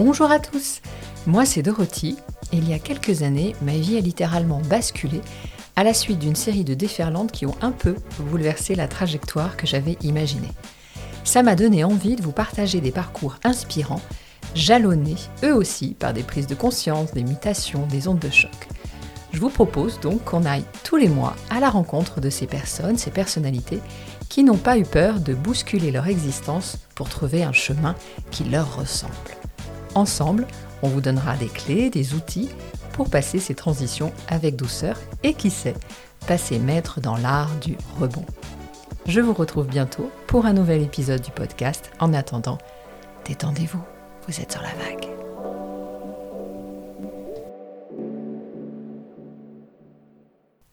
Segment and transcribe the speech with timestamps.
[0.00, 0.80] Bonjour à tous,
[1.26, 2.18] moi c'est Dorothy
[2.52, 5.20] il y a quelques années, ma vie a littéralement basculé
[5.74, 9.66] à la suite d'une série de déferlantes qui ont un peu bouleversé la trajectoire que
[9.66, 10.52] j'avais imaginée.
[11.24, 14.00] Ça m'a donné envie de vous partager des parcours inspirants,
[14.54, 18.68] jalonnés eux aussi par des prises de conscience, des mutations, des ondes de choc.
[19.32, 22.98] Je vous propose donc qu'on aille tous les mois à la rencontre de ces personnes,
[22.98, 23.80] ces personnalités
[24.28, 27.96] qui n'ont pas eu peur de bousculer leur existence pour trouver un chemin
[28.30, 29.37] qui leur ressemble.
[29.98, 30.46] Ensemble,
[30.82, 32.50] on vous donnera des clés, des outils
[32.92, 35.74] pour passer ces transitions avec douceur et qui sait,
[36.28, 38.24] passer maître dans l'art du rebond.
[39.06, 41.90] Je vous retrouve bientôt pour un nouvel épisode du podcast.
[41.98, 42.58] En attendant,
[43.26, 43.82] détendez-vous,
[44.28, 45.27] vous êtes sur la vague.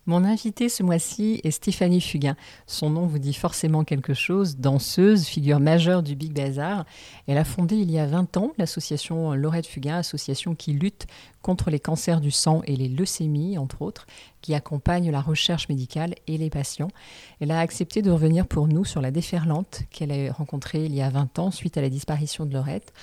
[0.08, 2.36] Mon invitée ce mois-ci est Stéphanie Fugain.
[2.68, 4.58] Son nom vous dit forcément quelque chose.
[4.58, 6.86] Danseuse, figure majeure du Big Bazar.
[7.26, 11.08] Elle a fondé il y a 20 ans l'association Laurette Fugain, association qui lutte
[11.46, 14.08] contre les cancers du sang et les leucémies, entre autres,
[14.42, 16.88] qui accompagne la recherche médicale et les patients.
[17.40, 21.04] Elle a accepté de revenir pour nous sur la déferlante qu'elle a rencontrée il y
[21.04, 22.94] a 20 ans suite à la disparition de Laurette.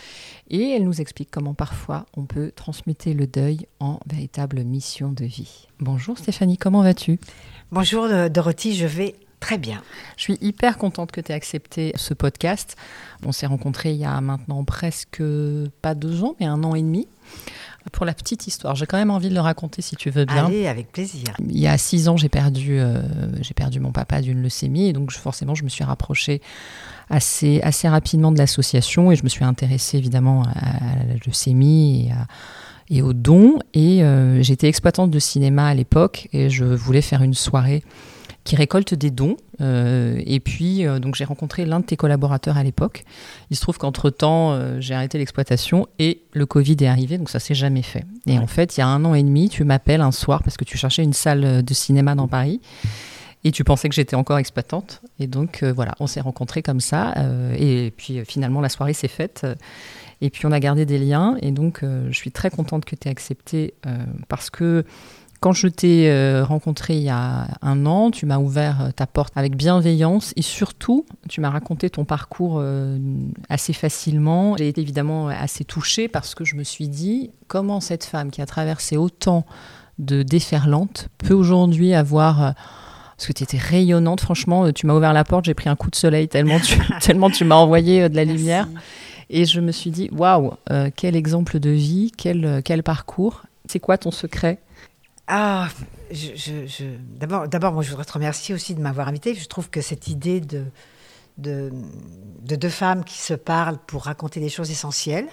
[0.51, 5.25] Et elle nous explique comment parfois on peut transmuter le deuil en véritable mission de
[5.25, 5.69] vie.
[5.79, 7.20] Bonjour Stéphanie, comment vas-tu?
[7.70, 9.83] Bonjour euh, Dorothy, je vais Très bien.
[10.17, 12.77] Je suis hyper contente que tu aies accepté ce podcast.
[13.27, 15.20] On s'est rencontrés il y a maintenant presque
[15.83, 17.09] pas deux ans, mais un an et demi.
[17.91, 20.47] Pour la petite histoire, j'ai quand même envie de le raconter si tu veux bien.
[20.47, 21.25] Allez, avec plaisir.
[21.41, 23.02] Il y a six ans, j'ai perdu, euh,
[23.41, 26.41] j'ai perdu mon papa d'une leucémie et donc forcément, je me suis rapprochée
[27.11, 32.12] assez, assez rapidement de l'association et je me suis intéressée évidemment à, la leucémie et,
[32.12, 32.27] à,
[32.89, 33.58] et aux dons.
[33.74, 37.83] Et euh, j'étais exploitante de cinéma à l'époque et je voulais faire une soirée
[38.45, 39.37] qui récolte des dons.
[39.61, 43.05] Euh, et puis, euh, donc j'ai rencontré l'un de tes collaborateurs à l'époque.
[43.51, 47.39] Il se trouve qu'entre-temps, euh, j'ai arrêté l'exploitation et le Covid est arrivé, donc ça
[47.39, 48.05] s'est jamais fait.
[48.27, 50.57] Et en fait, il y a un an et demi, tu m'appelles un soir parce
[50.57, 52.61] que tu cherchais une salle de cinéma dans Paris.
[53.45, 55.02] Et tu pensais que j'étais encore exploitante.
[55.19, 57.13] Et donc, voilà, on s'est rencontrés comme ça.
[57.58, 59.45] et puis, finalement, la soirée s'est faite.
[60.20, 61.36] et puis, on a gardé des liens.
[61.42, 63.75] Et donc, je suis très contente que tu aies accepté
[64.29, 64.85] parce que
[65.42, 69.08] quand je t'ai euh, rencontré il y a un an, tu m'as ouvert euh, ta
[69.08, 72.97] porte avec bienveillance et surtout, tu m'as raconté ton parcours euh,
[73.48, 74.57] assez facilement.
[74.57, 78.41] J'ai été évidemment assez touchée parce que je me suis dit comment cette femme qui
[78.41, 79.45] a traversé autant
[79.98, 82.55] de déferlantes peut aujourd'hui avoir
[83.17, 85.91] parce que tu étais rayonnante, franchement, tu m'as ouvert la porte, j'ai pris un coup
[85.91, 88.69] de soleil tellement tu, tellement tu m'as envoyé de la lumière.
[89.29, 90.52] Et je me suis dit, waouh,
[90.95, 93.42] quel exemple de vie, quel, quel parcours.
[93.67, 94.61] C'est quoi ton secret
[95.28, 95.68] ah,
[96.10, 99.34] je, d'abord, d'abord, moi, je voudrais te remercier aussi de m'avoir invité.
[99.34, 100.64] Je trouve que cette idée de,
[101.38, 101.70] de,
[102.42, 105.28] deux femmes qui se parlent pour raconter des choses essentielles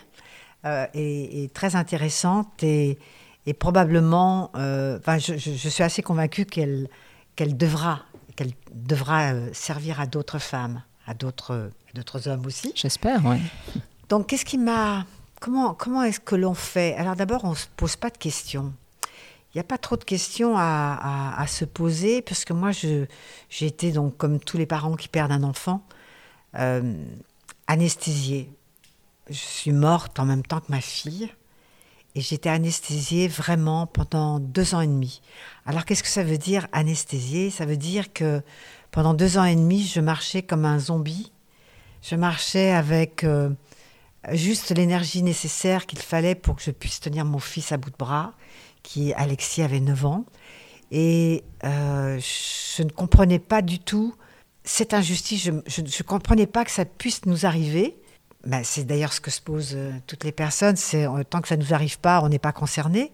[0.65, 2.99] euh, est, très intéressante et,
[3.45, 6.87] et probablement, euh, enfin, je, suis assez convaincue qu'elle,
[7.35, 8.01] qu'elle devra,
[8.35, 12.71] qu'elle devra euh, servir à d'autres femmes, à d'autres, d'autres hommes aussi.
[12.75, 13.37] J'espère, oui.
[14.07, 15.05] Donc, qu'est-ce qui m'a,
[15.39, 16.95] comment, comment est-ce que l'on fait?
[16.95, 18.71] Alors, d'abord, on se pose pas de questions
[19.53, 23.07] il n'y a pas trop de questions à, se poser, parce que moi, j'ai
[23.59, 25.83] été, donc, comme tous les parents qui perdent un enfant,
[26.55, 26.93] euh,
[27.67, 28.51] anesthésiée.
[29.29, 31.29] Je suis morte en même temps que ma fille,
[32.13, 35.21] et j'étais anesthésiée vraiment pendant deux ans et demi.
[35.65, 37.49] Alors, qu'est-ce que ça veut dire anesthésiée?
[37.49, 38.41] Ça veut dire que
[38.91, 41.31] pendant deux ans et demi, je marchais comme un zombie.
[42.01, 43.49] Je marchais avec euh,
[44.31, 47.97] juste l'énergie nécessaire qu'il fallait pour que je puisse tenir mon fils à bout de
[47.97, 48.33] bras
[48.83, 50.25] qui, Alexis, avait 9 ans.
[50.91, 54.15] Et euh, je ne comprenais pas du tout
[54.63, 55.43] cette injustice.
[55.43, 55.51] Je
[55.81, 57.95] ne comprenais pas que ça puisse nous arriver.
[58.45, 60.75] Ben, c'est d'ailleurs ce que se posent euh, toutes les personnes.
[60.93, 63.11] Euh, tant que ça ne nous arrive pas, on n'est pas concerné.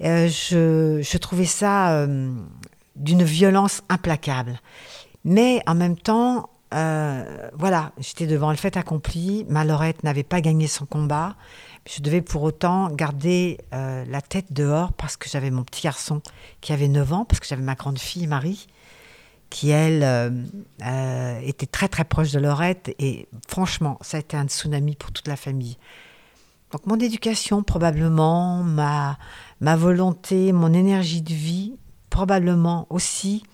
[0.00, 2.06] je, trouvais ça
[2.96, 4.60] d'une violence implacable.
[5.24, 9.46] Mais en même temps, voilà, j'étais devant le fait accompli.
[9.48, 11.36] Ma Laurette n'avait pas gagné son combat.
[11.86, 16.20] Je devais pour autant garder euh, la tête dehors parce que j'avais mon petit garçon
[16.60, 18.66] qui avait 9 ans, parce que j'avais ma grande fille Marie,
[19.50, 20.30] qui elle euh,
[20.84, 22.92] euh, était très très proche de Laurette.
[22.98, 25.78] Et franchement, ça a été un tsunami pour toute la famille.
[26.72, 29.16] Donc mon éducation probablement, ma,
[29.60, 31.74] ma volonté, mon énergie de vie,
[32.10, 33.44] probablement aussi.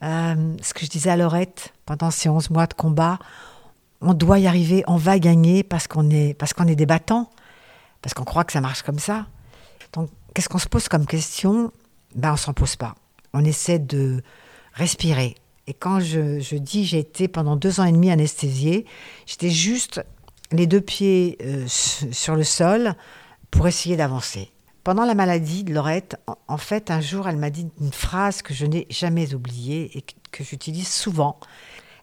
[0.00, 3.18] ce que je disais à Laurette pendant ces 11 mois de combat,
[4.00, 7.28] on doit y arriver, on va gagner parce qu'on est, parce est des battants
[8.02, 9.26] parce qu'on croit que ça marche comme ça.
[9.92, 11.72] Donc, qu'est-ce qu'on se pose comme question?
[12.14, 12.94] Ben, on s'en pose pas.
[13.32, 14.22] On essaie de
[14.72, 15.36] respirer.
[15.66, 18.86] Et quand je, je dis j'ai été pendant deux ans et demi anesthésiée,
[19.26, 20.02] j'étais juste
[20.52, 22.94] les deux pieds euh, sur le sol
[23.50, 24.50] pour essayer d'avancer.
[24.82, 26.16] Pendant la maladie de Laurette,
[26.48, 30.04] en fait, un jour, elle m'a dit une phrase que je n'ai jamais oubliée et
[30.32, 31.38] que j'utilise souvent.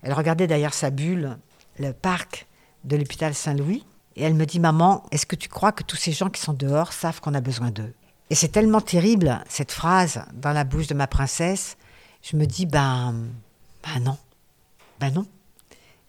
[0.04, 1.38] Elle regardait derrière sa bulle
[1.80, 2.48] le parc
[2.84, 3.84] de l'hôpital Saint-Louis
[4.18, 6.54] et elle me dit Maman, est-ce que tu crois que tous ces gens qui sont
[6.54, 7.94] dehors savent qu'on a besoin d'eux?
[8.30, 11.78] Et c'est tellement terrible, cette phrase, dans la bouche de ma princesse.
[12.24, 13.16] Je me dis Ben,
[13.84, 14.18] ben non.
[15.00, 15.26] Ben non.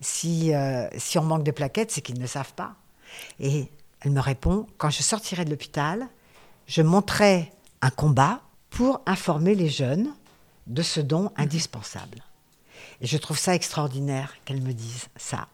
[0.01, 2.75] Si, euh, si on manque de plaquettes, c'est qu'ils ne savent pas.
[3.41, 3.69] Et
[4.01, 6.09] elle me répond Quand je sortirai de l'hôpital,
[6.67, 7.53] je monterai
[7.83, 8.41] un combat
[8.71, 10.15] pour informer les jeunes
[10.67, 12.23] de ce don indispensable.
[13.01, 15.49] Et je trouve ça extraordinaire qu'elle me dise ça.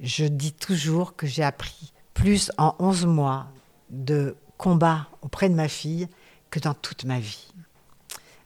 [0.00, 3.46] Je dis toujours que j'ai appris plus en 11 mois
[3.90, 6.08] de combat auprès de ma fille
[6.50, 7.48] que dans toute ma vie.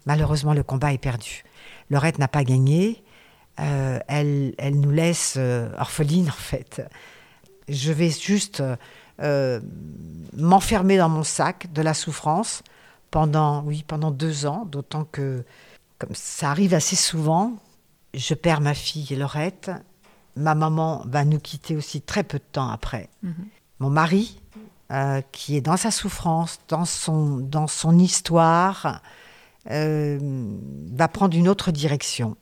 [0.06, 1.45] Malheureusement, le combat est perdu.
[1.91, 3.03] Laurette n'a pas gagné.
[3.61, 6.83] Euh, elle, elle, nous laisse euh, orphelines, en fait.
[7.69, 8.62] Je vais juste
[9.21, 9.61] euh,
[10.37, 12.62] m'enfermer dans mon sac de la souffrance
[13.11, 15.45] pendant, oui, pendant deux ans, d'autant que,
[15.99, 17.55] comme ça arrive assez souvent,
[18.12, 19.71] je perds ma fille Laurette.
[20.37, 23.09] Ma maman va nous quitter aussi très peu de temps après.
[23.23, 23.47] Mhm.
[23.81, 24.41] Mon mari,
[24.93, 29.01] euh, qui est dans sa souffrance, dans son, dans son histoire,
[29.71, 30.19] euh,
[30.93, 32.37] va prendre une autre direction.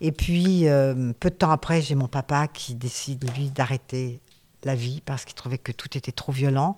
[0.00, 4.20] Et puis, euh, peu de temps après, j'ai mon papa qui décide, lui, d'arrêter
[4.64, 6.76] la vie parce qu'il trouvait que tout était trop violent.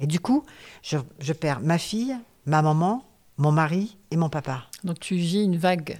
[0.00, 0.44] Et du coup,
[0.82, 2.16] je perds ma fille,
[2.46, 3.07] ma maman,
[3.38, 4.66] mon mari et mon papa.
[4.84, 5.98] Donc tu vis une vague,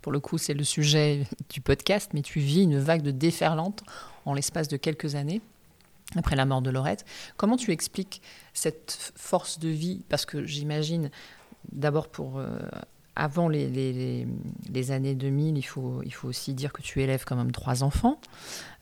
[0.00, 3.82] pour le coup c'est le sujet du podcast, mais tu vis une vague de déferlante
[4.24, 5.42] en l'espace de quelques années
[6.16, 7.04] après la mort de Laurette.
[7.36, 8.22] Comment tu expliques
[8.54, 10.02] cette force de vie?
[10.08, 11.10] Parce que j'imagine,
[11.72, 12.38] d'abord pour...
[12.38, 12.58] Euh,
[13.20, 14.24] avant les,
[14.92, 18.20] années 2000, il faut, il faut aussi dire que tu élèves quand même trois enfants.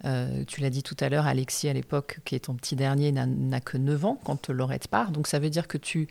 [0.05, 3.13] Euh, tu l'as dit tout à l'heure, Alexis, à l'époque, qui est ton petit dernier,
[3.13, 5.11] n'a que 9 ans quand Laurette part.
[5.11, 6.07] Donc ça veut dire que tu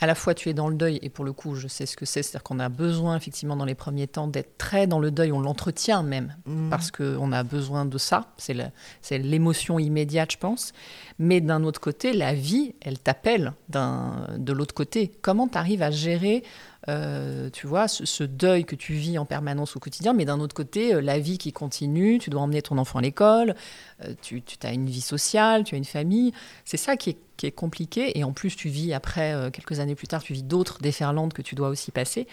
[0.00, 1.94] à la fois tu es dans le deuil, et pour le coup, je sais ce
[1.94, 5.10] que c'est, c'est-à-dire qu'on a besoin, effectivement, dans les premiers temps, d'être très dans le
[5.10, 6.70] deuil, on l'entretient même, mmh.
[6.70, 10.72] parce qu'on a besoin de ça, c'est l'émotion immédiate, je pense.
[11.18, 15.12] Mais d'un autre côté, la vie, elle t'appelle de l'autre côté.
[15.20, 16.44] Comment tu arrives à gérer
[16.88, 20.54] euh, tu vois, ce, deuil que tu vis en permanence au quotidien, mais d'un autre
[20.54, 23.54] côté, euh, la vie qui continue, tu dois emmener ton enfant à l'école,
[24.02, 26.32] euh, tu, as une vie sociale, tu as une famille.
[26.64, 27.16] C'est ça qui est,
[27.56, 28.18] compliqué.
[28.18, 31.40] Et en plus, tu vis après, quelques années plus tard, tu vis d'autres déferlantes que
[31.40, 32.26] tu dois aussi passer.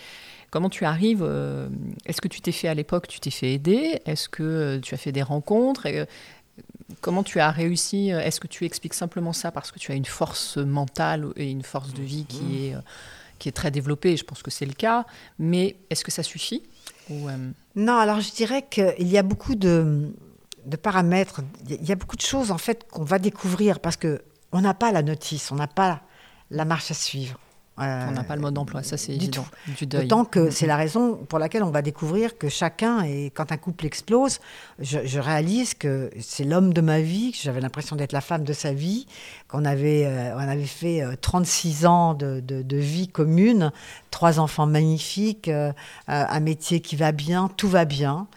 [0.49, 1.23] Comment tu arrives
[2.05, 4.01] Est-ce que tu t'es fait à l'époque, tu t'es fait aider?
[4.05, 5.87] Est-ce que tu as fait des rencontres?
[6.99, 10.03] Comment tu as réussi Est-ce que tu expliques simplement ça parce que tu as une
[10.03, 12.73] force mentale et une force de vie qui mmh.
[12.73, 12.75] est
[13.39, 15.05] qui est très développé, je pense que c'est le cas,
[15.39, 16.63] mais est-ce que ça suffit
[17.11, 20.13] euh, Non, alors je dirais qu'il y a beaucoup de,
[20.65, 24.21] de, paramètres, il y a beaucoup de choses en fait qu'on va découvrir parce que
[24.51, 26.01] on n'a pas la notice, on n'a pas
[26.49, 27.39] la marche à suivre.
[27.79, 29.45] Euh, on n'a pas le mode d'emploi, ça c'est évident.
[29.77, 30.07] Du deuil.
[30.31, 33.85] Que c'est la raison pour laquelle on va découvrir que chacun, et quand un couple
[33.85, 34.39] explose,
[34.79, 38.53] je, réalise que c'est l'homme de ma vie, que j'avais l'impression d'être la femme de
[38.53, 39.05] sa vie,
[39.47, 43.71] qu'on avait, euh, on avait fait 36 euh, ans de, vie commune,
[44.09, 45.49] trois enfants magnifiques,
[46.07, 48.27] un métier qui va bien, tout va bien.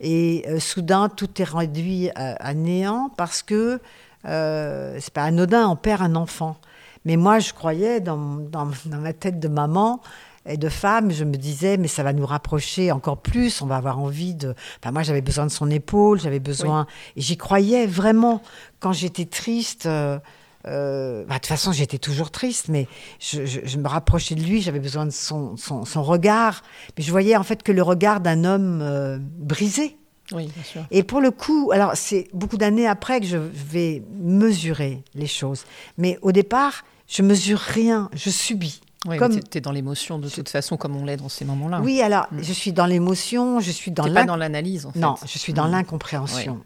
[0.00, 3.80] Et soudain, tout est réduit à, néant parce que
[4.24, 6.56] c'est pas anodin, on perd un enfant.
[7.04, 8.16] Mais moi, je croyais dans,
[8.50, 10.00] dans, ma tête de maman
[10.46, 13.76] et de femme, je me disais, mais ça va nous rapprocher encore plus, on va
[13.76, 14.54] avoir envie de...
[14.82, 16.86] Enfin, moi, j'avais besoin de son épaule, j'avais besoin...
[17.16, 18.42] Et j'y croyais vraiment.
[18.80, 19.86] Quand j'étais triste...
[19.86, 20.18] Euh,
[20.66, 22.86] euh, bah, de toute façon, j'étais toujours triste, mais
[23.18, 26.62] je, me rapprochais de lui, j'avais besoin de son, son, regard.
[26.96, 29.96] Mais je voyais en fait que le regard d'un homme euh, brisé.
[30.32, 30.82] Oui, bien sûr.
[30.90, 35.64] Et pour le coup, alors c'est beaucoup d'années après que je vais mesurer les choses.
[35.98, 38.80] Mais au départ, je mesure rien, je subis.
[39.06, 39.40] Oui, comme...
[39.40, 41.80] tu es dans l'émotion de toute façon, comme on l'est dans ces moments-là.
[41.80, 42.42] Oui, alors, mm.
[42.42, 44.12] je suis dans l'émotion, je suis dans...
[44.12, 44.98] pas dans l'analyse, en fait.
[44.98, 45.72] Non, je suis dans mm.
[45.72, 46.62] l'incompréhension.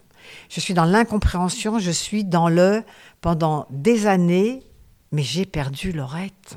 [0.49, 2.83] Je suis dans l'incompréhension, je suis dans le...
[3.21, 4.63] Pendant des années,
[5.13, 6.57] mais j'ai perdu Laurette.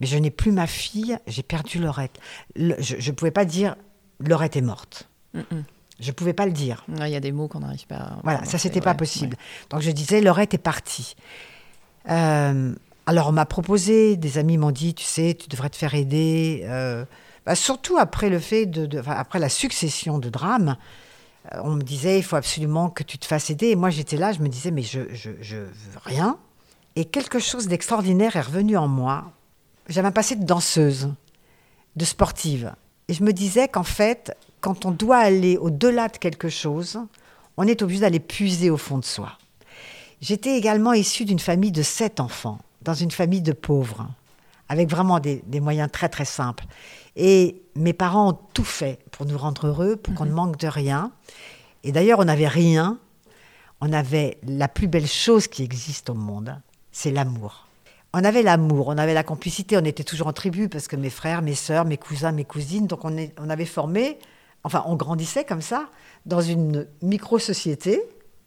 [0.00, 2.18] Mais je n'ai plus ma fille, j'ai perdu Laurette.
[2.56, 3.76] je ne pouvais pas dire
[4.20, 5.08] Laurette est morte.
[5.32, 5.40] Mm,
[6.00, 6.84] je ne pouvais pas le dire.
[6.88, 8.18] Il y a des mots qu'on n'arrive pas à.
[8.24, 9.36] Voilà, ça, c'était pas possible.
[9.70, 11.14] Donc je disais, Laurette est partie.
[12.10, 12.74] Euh,
[13.06, 16.62] alors on m'a proposé, des amis m'ont dit, tu sais, tu devrais te faire aider.
[16.64, 17.04] Euh,
[17.46, 20.76] bah, surtout après le fait de, après la succession de drames,
[21.52, 23.68] euh, on me disait, il faut absolument que tu te fasses aider.
[23.68, 25.68] Et moi j'étais là, je me disais, mais je, je, veux
[26.04, 26.38] rien.
[26.96, 29.32] Et quelque chose d'extraordinaire est revenu en moi.
[29.88, 31.10] J'avais un passé de danseuse,
[31.96, 32.72] de sportive.
[33.08, 36.98] Et je me disais qu'en fait, quand on doit aller au-delà de quelque chose,
[37.58, 39.36] on est obligé d'aller puiser au fond de soi.
[40.26, 44.06] J'étais également issue d'une famille de sept enfants, dans une famille de pauvres,
[44.70, 46.64] avec vraiment des, des moyens très très simples.
[47.14, 50.66] Et mes parents ont tout fait pour nous rendre heureux, pour qu'on ne manque de
[50.66, 51.12] rien.
[51.82, 52.98] Et d'ailleurs, on n'avait rien.
[53.82, 56.58] On avait la plus belle chose qui existe au monde,
[56.90, 57.68] c'est l'amour.
[58.14, 61.10] On avait l'amour, on avait la complicité, on était toujours en tribu parce que mes
[61.10, 64.18] frères, mes sœurs, mes cousins, mes cousines, donc on, est- on avait formé,
[64.62, 65.90] enfin on grandissait comme ça,
[66.24, 68.00] dans une micro-société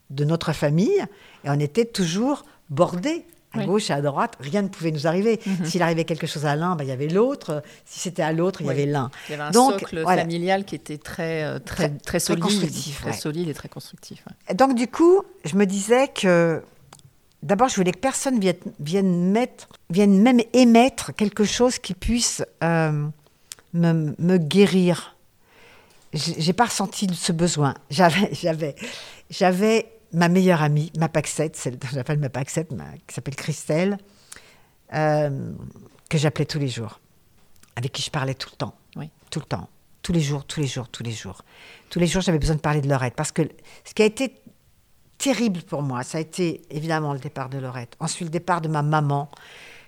[0.09, 0.99] de notre famille
[1.43, 3.65] et on était toujours bordés à Oui.
[3.65, 5.39] gauche et à droite, rien ne pouvait nous arriver.
[5.63, 8.61] S'il arrivait quelque chose à l'un, ben, il y avait l'autre, si c'était à l'autre,
[8.61, 9.09] il y avait l'un.
[9.29, 10.21] Il y avait un Donc, socle voilà.
[10.23, 13.15] familial qui était très, euh, très, Très- solide, constructif, très ouais.
[13.17, 14.23] solide et très constructif.
[14.49, 14.53] ouais.
[14.55, 16.61] Donc du coup, je me disais que
[17.41, 22.43] d'abord, je voulais que personne vienne, vienne, mettre, vienne même émettre quelque chose qui puisse
[22.63, 23.07] euh,
[23.73, 25.15] me, me guérir.
[26.13, 27.75] J'ai j'ai pas ressenti ce besoin.
[27.89, 28.75] J'avais, j'avais,
[29.29, 33.97] j'avais ma meilleure amie, ma Paxette, celle que j'appelle ma Paxette, ma- qui s'appelle Christelle,
[34.93, 35.51] euh,
[36.09, 36.99] que j'appelais tous les jours,
[37.75, 39.09] avec qui je parlais tout le temps, Oui.
[39.29, 39.69] tout le temps,
[40.01, 41.41] tous les jours, tous les jours, tous les jours.
[41.89, 43.41] Tous les jours, j'avais besoin de parler de Lorette parce que
[43.83, 44.33] ce qui a été
[45.17, 47.95] terrible pour moi, ça a été évidemment le départ de Lorette.
[47.99, 49.29] Ensuite, le départ de ma maman,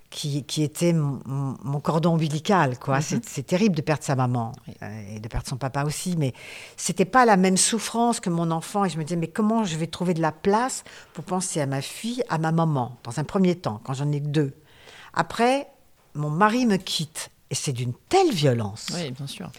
[0.10, 2.80] qui, qui était mon, cordon ombilical.
[2.80, 3.00] quoi.
[3.02, 4.74] C'est- C'est terrible de perdre sa maman Oui.
[4.82, 6.34] euh, et de perdre son papa aussi, mais
[6.78, 8.86] c'était pas la même souffrance que mon enfant.
[8.86, 11.66] Et je me disais, mais comment je vais trouver de la place pour penser à
[11.68, 14.54] ma fille, à ma maman, dans un premier temps, quand j'en ai que deux.
[15.14, 15.68] Après,
[16.16, 17.30] mon mari me quitte.
[17.52, 18.88] Et c'est d'une telle violence.
[18.94, 19.50] Oui, bien sûr.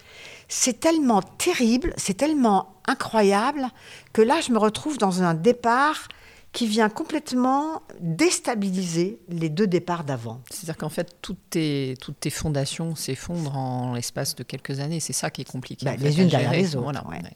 [0.47, 3.67] C'est tellement terrible, c'est tellement incroyable
[4.13, 6.07] que là, je me retrouve dans un départ
[6.53, 10.41] qui vient complètement déstabiliser les deux départs d'avant.
[10.49, 14.99] C'est-à-dire qu'en fait, toutes tes, toutes tes fondations s'effondrent en l'espace de quelques années.
[14.99, 15.85] C'est ça qui est compliqué.
[15.85, 17.21] Bah, les unes derrière les autres, Voilà, ouais.
[17.23, 17.33] ouais.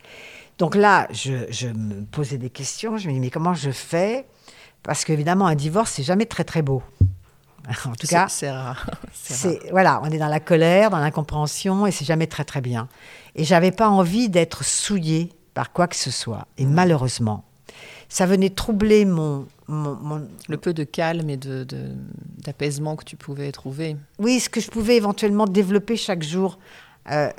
[0.57, 2.97] Donc là, je, je me posais des questions.
[2.97, 4.25] Je me dis, mais comment je fais?
[4.83, 6.83] Parce qu'évidemment, un divorce, c'est jamais très, très beau.
[7.85, 8.87] En tout cas, c'est rare.
[9.13, 12.87] C'est voilà, on est dans la colère, dans l'incompréhension, et c'est jamais très, très bien.
[13.33, 16.47] Et j'avais pas envie d'être souillée par quoi que ce soit.
[16.59, 17.43] Et malheureusement,
[18.09, 21.65] ça venait troubler mon, mon- mon, Le peu de calme et de,
[22.43, 23.97] d'apaisement que tu pouvais trouver.
[24.19, 26.59] Oui, ce que je pouvais éventuellement développer chaque jour
[27.11, 27.29] euh,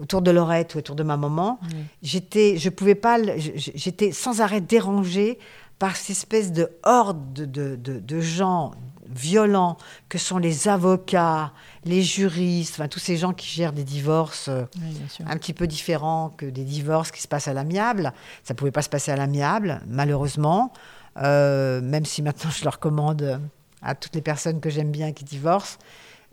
[0.00, 1.58] autour de Laurette ou autour de ma maman,
[2.02, 5.38] j'étais, je pouvais pas, j'étais sans arrêt dérangée
[5.78, 8.72] par cette espèce de horde de, de- de- de gens
[9.18, 9.76] violents
[10.08, 11.52] que sont les avocats,
[11.84, 15.66] les juristes, enfin tous ces gens qui gèrent des divorces euh, Oui, un petit peu
[15.66, 18.12] différents que des divorces qui se passent à l'amiable.
[18.42, 20.72] Ça pouvait pas se passer à l'amiable, malheureusement.
[21.16, 23.40] Euh, même si maintenant je le recommande
[23.82, 25.78] à toutes les personnes que j'aime bien qui divorcent.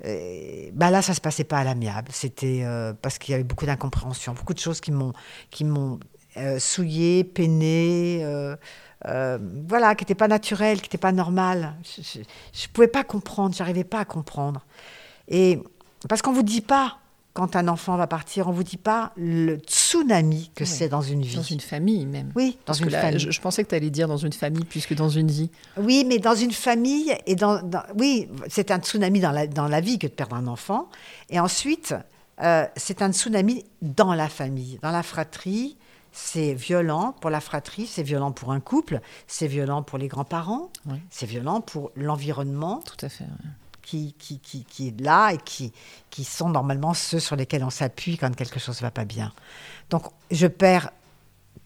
[0.06, 2.10] Euh, bah là, ça se passait pas à l'amiable.
[2.12, 5.14] C'était euh, parce qu'il y avait beaucoup d'incompréhension, beaucoup de choses qui m'ont
[5.52, 6.00] qui m'ont
[6.38, 8.26] euh, souillé, peiné.
[9.08, 11.74] Euh, voilà, qui n'étaient pas naturelles, qui n'étaient pas normales.
[11.98, 14.66] Je ne pouvais pas comprendre, j'arrivais pas à comprendre.
[15.28, 15.60] Et
[16.10, 16.98] parce qu'on vous dit pas
[17.34, 20.70] quand un enfant va partir, on vous dit pas le tsunami que Oui.
[20.70, 21.38] c'est dans une vie.
[21.38, 22.32] Dans une famille même.
[22.36, 23.20] Oui, dans Parce une que là, famille.
[23.20, 25.50] je, je pensais que tu allais dire dans une famille plus que dans une vie.
[25.78, 29.70] Oui, mais dans une famille et dans, dans- oui, c'est un tsunami dans la, dans
[29.70, 30.90] la vie que de perdre un enfant.
[31.30, 31.96] Et ensuite,
[32.44, 35.78] euh, c'est un tsunami dans la famille, dans la fratrie.
[36.12, 40.70] C'est violent pour la fratrie, c'est violent pour un couple, c'est violent pour les grands-parents,
[40.86, 40.98] Oui.
[41.10, 43.24] c'est violent pour l'environnement Tout à fait.
[43.82, 45.72] qui, qui, qui, qui est là et qui,
[46.10, 49.32] qui sont normalement ceux sur lesquels on s'appuie quand quelque chose ne va pas bien.
[49.90, 50.92] Donc, je perds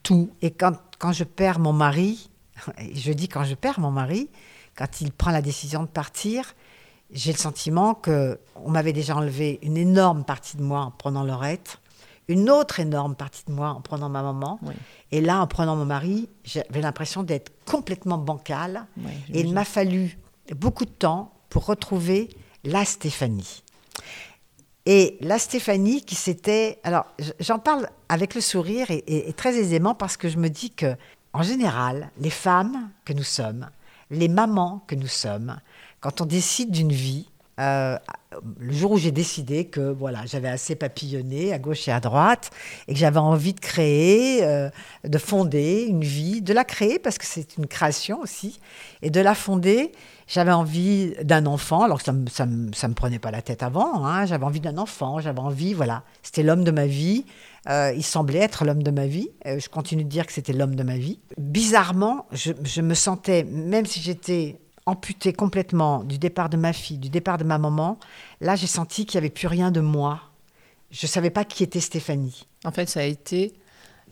[0.04, 0.30] tout.
[0.44, 2.30] Et quand, quand je perds mon mari,
[2.94, 4.30] je dis quand je perds mon mari,
[4.76, 6.54] quand il prend la décision de partir,
[7.12, 11.24] j'ai le sentiment que on m'avait déjà enlevé une énorme partie de moi en prenant
[11.24, 11.80] Laurette,
[12.28, 14.60] une autre énorme partie de moi en prenant ma maman.
[14.64, 14.74] Oui.
[15.12, 18.86] Et là, en prenant mon mari, j'avais l'impression d'être complètement bancale.
[19.34, 20.18] Et il m'a fallu
[20.56, 22.30] beaucoup de temps pour retrouver
[22.64, 23.62] la Stéphanie.
[24.86, 26.80] Et la Stéphanie qui s'était...
[26.84, 27.06] Alors,
[27.40, 30.70] j'en parle avec le sourire et, et- et très aisément parce que je me dis
[30.72, 30.96] que,
[31.34, 33.70] en général, les femmes que nous sommes,
[34.12, 35.60] les mamans que nous sommes,
[36.02, 37.98] quand on décide d'une vie, euh,
[38.60, 42.52] le jour où j'ai décidé que voilà, j'avais assez papillonné à gauche et à droite
[42.88, 44.70] et que j'avais envie de créer, euh,
[45.06, 48.60] de fonder une vie, de la créer parce que c'est une création aussi,
[49.02, 49.92] et de la fonder,
[50.28, 53.42] j'avais envie d'un enfant, alors que ça ne ça me- ça me prenait pas la
[53.42, 57.26] tête avant, hein, j'avais envie d'un enfant, j'avais envie, voilà, c'était l'homme de ma vie,
[57.70, 60.76] euh, il semblait être l'homme de ma vie, je continue de dire que c'était l'homme
[60.76, 61.20] de ma vie.
[61.38, 66.98] Bizarrement, je, je me sentais, même si j'étais amputée complètement du départ de ma fille,
[66.98, 68.00] du départ de ma maman,
[68.42, 70.22] là j'ai senti qu'il n'y avait plus rien de moi.
[70.92, 72.48] Je ne savais pas qui était Stéphanie.
[72.64, 73.54] En fait, ça a été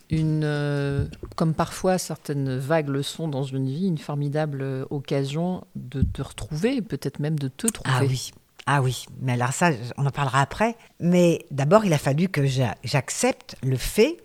[0.09, 5.63] une, euh, comme parfois certaines vagues le sont dans une vie, une formidable euh, occasion
[5.75, 7.89] de te retrouver, peut-être même de te trouver.
[7.89, 8.31] Ah oui,
[8.65, 10.75] ah oui, mais alors ça, on en parlera après.
[10.99, 14.17] Mais d'abord, il a fallu que j'accepte le fait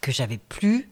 [0.00, 0.88] que j'avais plus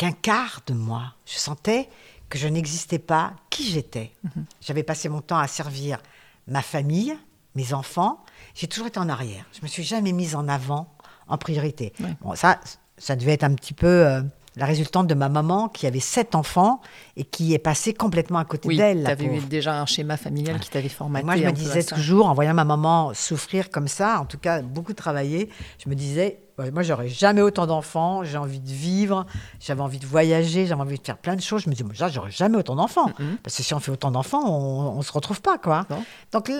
[0.00, 1.12] qu'un quart de moi.
[1.26, 1.90] Je sentais
[2.30, 4.12] que je n'existais pas qui j'étais.
[4.24, 4.46] Mhm.
[4.62, 5.98] J'avais passé mon temps à servir
[6.46, 7.14] ma famille,
[7.54, 8.24] mes enfants.
[8.54, 9.44] J'ai toujours été en arrière.
[9.52, 10.90] Je me suis jamais mise en avant,
[11.28, 11.92] en priorité.
[12.22, 12.58] Bon, ça,
[12.96, 14.22] ça devait être un petit peu euh,
[14.56, 16.80] la résultante de ma maman qui avait sept enfants
[17.16, 19.04] et qui est passée complètement à côté d'elle.
[19.04, 21.24] Tu avais eu déjà un schéma familial qui t'avait formaté.
[21.24, 24.62] moi, je me disais toujours, en voyant ma maman souffrir comme ça, en tout cas
[24.62, 25.50] beaucoup travailler,
[25.82, 26.40] je me disais,
[26.72, 29.24] moi, j'aurais jamais autant d'enfants, j'ai envie de vivre,
[29.60, 31.62] j'avais envie de voyager, j'avais envie de faire plein de choses.
[31.62, 33.08] Je me disais, moi, j'aurais jamais autant d'enfants.
[33.08, 33.36] Mm-hmm.
[33.42, 35.86] Parce que si on fait autant d'enfants, on ne se retrouve pas, quoi.
[36.32, 36.52] Donc,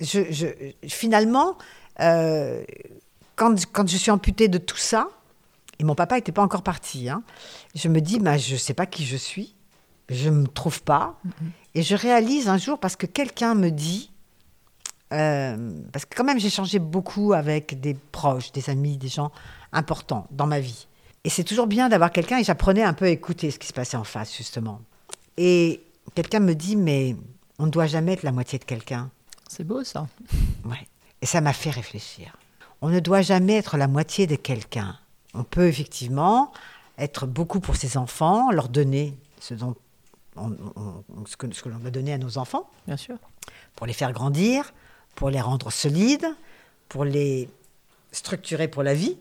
[0.00, 0.20] je,
[0.86, 1.56] finalement,
[2.00, 2.62] euh,
[3.36, 5.08] quand, quand je suis amputée de tout ça,
[5.78, 7.08] et mon papa n'était pas encore parti.
[7.08, 7.22] Hein.
[7.74, 9.54] Je me dis, bah, je ne sais pas qui je suis,
[10.08, 11.18] je ne me trouve pas.
[11.74, 14.10] Et je réalise un jour, parce que quelqu'un me dit,
[15.12, 19.30] euh, parce que quand même j'ai changé beaucoup avec des proches, des amis, des gens
[19.72, 20.86] importants dans ma vie.
[21.24, 23.72] Et c'est toujours bien d'avoir quelqu'un, et j'apprenais un peu à écouter ce qui se
[23.72, 24.80] passait en face, justement.
[25.36, 25.82] Et
[26.14, 27.16] quelqu'un me dit, mais
[27.58, 29.10] on ne doit jamais être la moitié de quelqu'un.
[29.48, 30.06] C'est beau ça.
[30.64, 30.86] Ouais.
[31.22, 32.36] Et ça m'a fait réfléchir.
[32.80, 34.96] On ne doit jamais être la moitié de quelqu'un.
[35.34, 36.52] On peut effectivement
[36.96, 39.76] être beaucoup pour ses enfants, leur donner ce, dont
[41.26, 42.68] ce que, ce que l'on a donné à nos enfants.
[42.86, 43.16] Bien sûr.
[43.76, 44.72] Pour les faire grandir,
[45.14, 46.26] pour les rendre solides,
[46.88, 47.48] pour les
[48.12, 49.16] structurer pour la vie.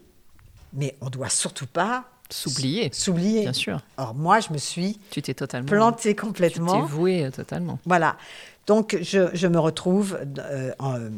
[0.74, 2.90] Mais on ne doit surtout pas s'oublier.
[2.94, 3.42] S'oublier.
[3.42, 3.82] Bien sûr.
[3.98, 6.82] Or, moi, je me suis tu t'es totalement plantée complètement.
[6.82, 7.80] Tu t'es vouée euh, totalement.
[7.86, 8.18] Voilà.
[8.66, 11.10] Donc, je, je me retrouve euh, en,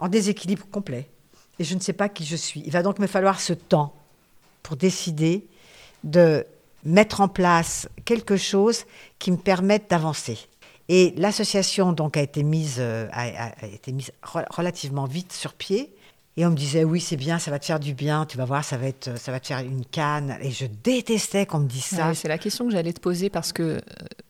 [0.00, 1.08] en déséquilibre complet.
[1.58, 2.62] Et je ne sais pas qui je suis.
[2.64, 3.94] Il va donc me falloir ce temps
[4.68, 5.46] pour décider
[6.04, 6.44] de
[6.84, 8.84] mettre en place quelque chose
[9.18, 10.36] qui me permette d'avancer.
[10.90, 14.12] Et l'association donc a été mise, euh, a, été mise
[14.50, 15.94] relativement vite sur pied.
[16.36, 18.44] Et on me disait oui c'est bien, ça va te faire du bien, tu vas
[18.44, 20.36] voir ça va être, ça va te faire une canne.
[20.42, 22.12] Et je détestais qu'on me dise ça.
[22.12, 23.78] c'est la question que j'allais te poser parce que euh,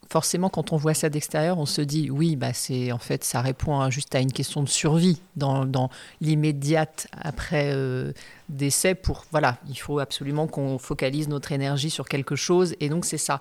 [0.08, 3.40] forcément, quand on voit ça d'extérieur, on se dit oui, bah c'est en fait ça
[3.40, 5.90] répond juste à une question de survie dans, dans
[6.20, 8.12] l'immédiate après euh,
[8.48, 8.94] décès.
[8.94, 13.18] Pour voilà, il faut absolument qu'on focalise notre énergie sur quelque chose et donc c'est
[13.18, 13.40] ça.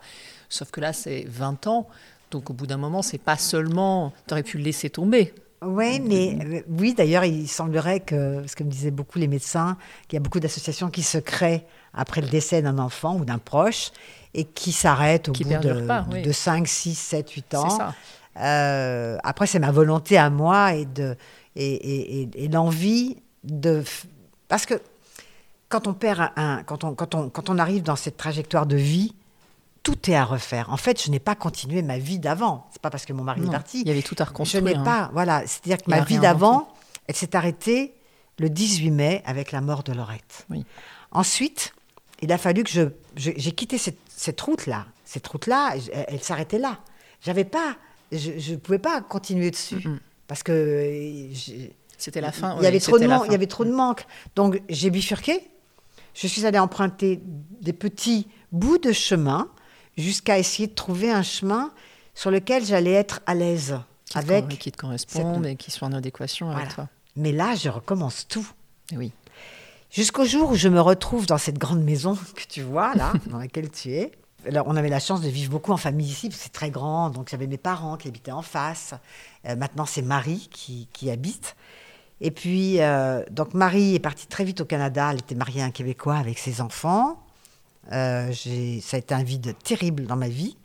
[0.50, 1.88] Sauf que là, c'est 20 ans,
[2.32, 5.34] donc au bout d'un moment, c'est pas seulement tu aurais pu le laisser tomber.
[5.64, 9.76] Oui, mais euh, oui, d'ailleurs, il semblerait que, ce que me disaient beaucoup les médecins,
[10.08, 13.40] qu'il y a beaucoup d'associations qui se créent après le décès d'un enfant ou d'un
[13.40, 13.92] proche
[14.34, 17.80] et qui s'arrête au bout de, de, 5, 6, 7, 8 ans.
[18.40, 21.16] Euh, après, c'est ma volonté à moi et, de,
[21.56, 23.84] et, et, l'envie de...
[24.48, 24.76] Parce que
[25.70, 26.64] quand on perd un...
[26.64, 29.16] Quand on, quand, on, quand on arrive dans cette trajectoire de vie,
[29.88, 30.72] tout est à refaire.
[30.72, 32.68] En fait, je n'ai pas continué ma vie d'avant.
[32.72, 33.82] C'est pas parce que mon mari est parti.
[33.82, 34.62] Il y avait tout à reconstruire.
[34.68, 35.10] Je n'ai pas, hein.
[35.14, 35.42] voilà.
[35.48, 36.68] C'est-à-dire que ma vie d'avant,
[37.08, 37.94] elle s'est arrêtée
[38.38, 40.46] le 18 mai avec la mort de Laurette.
[40.50, 40.66] Oui.
[41.12, 41.74] Ensuite,
[42.22, 42.82] il a fallu que je,
[43.16, 44.88] j'ai quitté cette, cette route-là.
[45.06, 45.76] Cette route-là,
[46.08, 46.80] elle, s'arrêtait là.
[47.22, 47.78] J'avais pas,
[48.12, 49.88] je ne pouvais pas continuer dessus
[50.28, 51.30] parce que
[51.98, 52.58] c'était la fin.
[52.58, 54.06] Il y avait trop de il y avait trop de manque.
[54.36, 55.48] Donc j'ai bifurqué.
[56.14, 57.22] Je suis allée emprunter
[57.62, 59.50] des petits bouts de chemin
[59.98, 61.72] jusqu'à essayer de trouver un chemin
[62.16, 63.80] sur lequel j'allais être à l'aise
[64.16, 66.90] avec qui te correspond et qui soit en adéquation avec toi.
[67.16, 68.48] Mais là, je recommence tout.
[68.94, 69.12] Oui.
[69.90, 73.38] Jusqu'au jour où je me retrouve dans cette grande maison que tu vois là, dans
[73.38, 74.12] laquelle tu es.
[74.46, 76.70] Alors, on avait la chance de vivre beaucoup en famille ici, parce que c'est très
[76.70, 77.10] grand.
[77.10, 78.94] Donc, j'avais mes parents qui habitaient en face.
[79.46, 81.56] Euh, maintenant, c'est Marie qui, qui, habite.
[82.22, 85.10] Et puis, euh, donc, Marie est partie très vite au Canada.
[85.12, 87.22] Elle était mariée à un Québécois avec ses enfants.
[87.92, 88.32] Euh,
[88.82, 90.58] ça a été un vide terrible dans ma vie,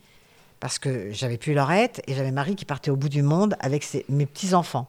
[0.61, 3.87] parce que j'avais plus Laurette et j'avais Marie qui partait au bout du monde avec
[4.09, 4.89] mes petits-enfants.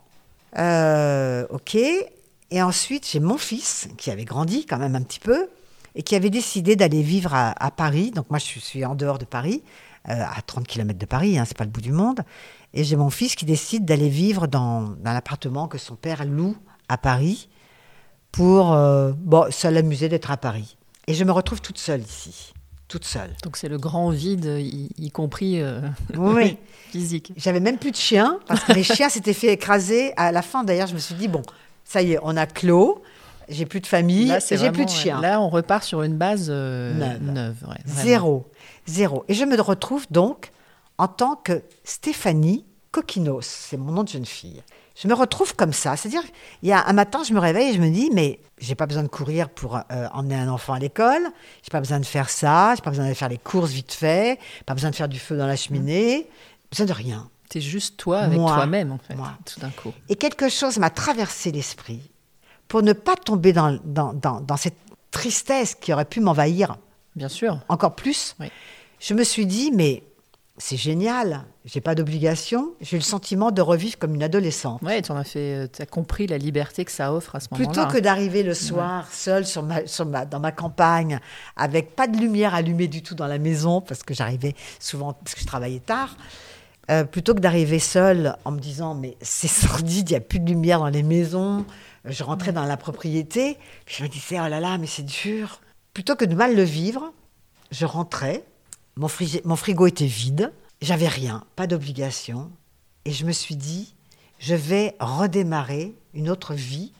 [0.55, 1.77] ok.
[2.53, 5.49] Et ensuite, j'ai mon fils, qui avait grandi quand même un petit peu,
[5.95, 8.11] et qui avait décidé d'aller vivre à, Paris.
[8.11, 9.63] Donc moi, je suis en dehors de Paris,
[10.07, 12.19] euh, à 30 km de Paris, hein, c'est pas le bout du monde.
[12.75, 16.55] Et j'ai mon fils qui décide d'aller vivre dans, un appartement que son père loue
[16.89, 17.49] à Paris
[18.31, 20.77] pour euh, bon, l'amuser d'être à Paris.
[21.07, 22.53] Et je me retrouve toute seule ici,
[22.87, 23.31] toute seule.
[23.41, 25.81] Donc c'est le grand vide, y, compris euh,
[26.15, 26.57] oui.
[26.91, 27.33] physique.
[27.35, 30.13] J'avais même plus de chiens, parce que les chiens s'étaient fait écraser.
[30.17, 31.41] À la fin, d'ailleurs, je me suis dit, bon,
[31.83, 33.01] ça y est, on a clos.
[33.49, 35.19] J'ai plus de famille, j'ai plus de chiens.
[35.19, 37.57] Là, on repart sur une base euh, neuve.
[37.85, 38.49] Zéro.
[38.85, 39.25] Zéro.
[39.27, 40.51] Et je me retrouve donc
[40.97, 44.61] en tant que Stéphanie Coquinos, c'est mon nom de jeune fille.
[44.95, 45.97] je me retrouve comme ça.
[45.97, 46.21] C'est-à-dire,
[46.61, 48.85] il y a un matin, je me réveille et je me dis, mais j'ai pas
[48.85, 51.23] besoin de courir pour euh, emmener un enfant à l'école.
[51.63, 52.75] J'ai pas besoin de faire ça.
[52.75, 54.39] J'ai pas besoin de faire les courses vite fait.
[54.65, 56.29] Pas besoin de faire du feu dans la cheminée.
[56.71, 57.27] Besoin de rien.
[57.53, 59.31] C'est juste toi avec toi-même, en fait, Moi.
[59.45, 59.93] tout d'un coup.
[60.09, 62.09] Et quelque chose m'a traversé l'esprit
[62.67, 64.77] pour ne pas tomber dans, dans, dans, dans cette
[65.11, 66.77] tristesse qui aurait pu m'envahir
[67.15, 67.59] Bien sûr.
[67.69, 68.35] encore plus.
[68.39, 68.47] Oui.
[68.99, 70.01] Je me suis dit, mais
[70.57, 71.43] c'est génial.
[71.63, 72.71] J'ai pas d'obligation.
[72.81, 74.81] J'ai le sentiment de revivre comme une adolescente.
[74.81, 77.69] Ouais, tu as fait, as compris la liberté que ça offre à ce moment-là.
[77.71, 81.19] Plutôt que d'arriver le soir seule sur ma, sur ma, dans ma campagne,
[81.55, 85.35] avec pas de lumière allumée du tout dans la maison, parce que j'arrivais souvent, parce
[85.35, 86.17] que je travaillais tard,
[86.91, 90.39] euh, plutôt que d'arriver seule en me disant, mais c'est sordide, il n'y a plus
[90.39, 91.65] de lumière dans les maisons,
[92.03, 95.61] je rentrais dans la propriété, puis je me disais, oh là là, mais c'est dur.
[95.93, 97.13] Plutôt que de mal le vivre,
[97.71, 98.43] je rentrais,
[98.97, 102.51] mon, frigo était vide, j'avais rien, pas d'obligation,
[103.05, 103.95] et je me suis dit,
[104.39, 106.91] je vais redémarrer une autre vie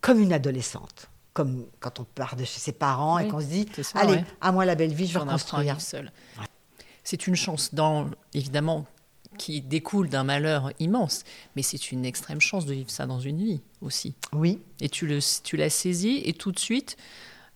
[0.00, 1.08] comme une adolescente.
[1.34, 4.24] Comme quand on part de chez ses parents et qu'on se dit, ça, allez, ouais.
[4.40, 5.80] à moi la belle vie, je vais reconstruire.
[5.80, 6.12] seul.
[7.04, 8.86] C'est une chance, dans, évidemment,
[9.38, 11.24] qui découle d'un malheur immense,
[11.56, 14.14] mais c'est une extrême chance de vivre ça dans une vie aussi.
[14.32, 16.96] Oui, Et tu le, tu l'as saisi et tout de suite.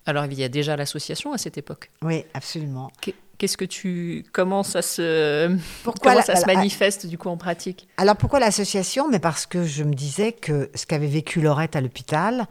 [0.07, 1.91] Alors il y a déjà l'association à cette époque.
[2.03, 2.91] oui, absolument.
[3.01, 7.19] Qu'est- Qu'est-ce que tu comment ça se Pourquoi comment la- ça se la- manifeste du
[7.19, 7.87] coup en pratique?
[7.99, 9.11] Alors pourquoi l'association?
[9.11, 12.47] Mais parce que je me disais que ce qu'avait vécu Laurette à l'hôpital,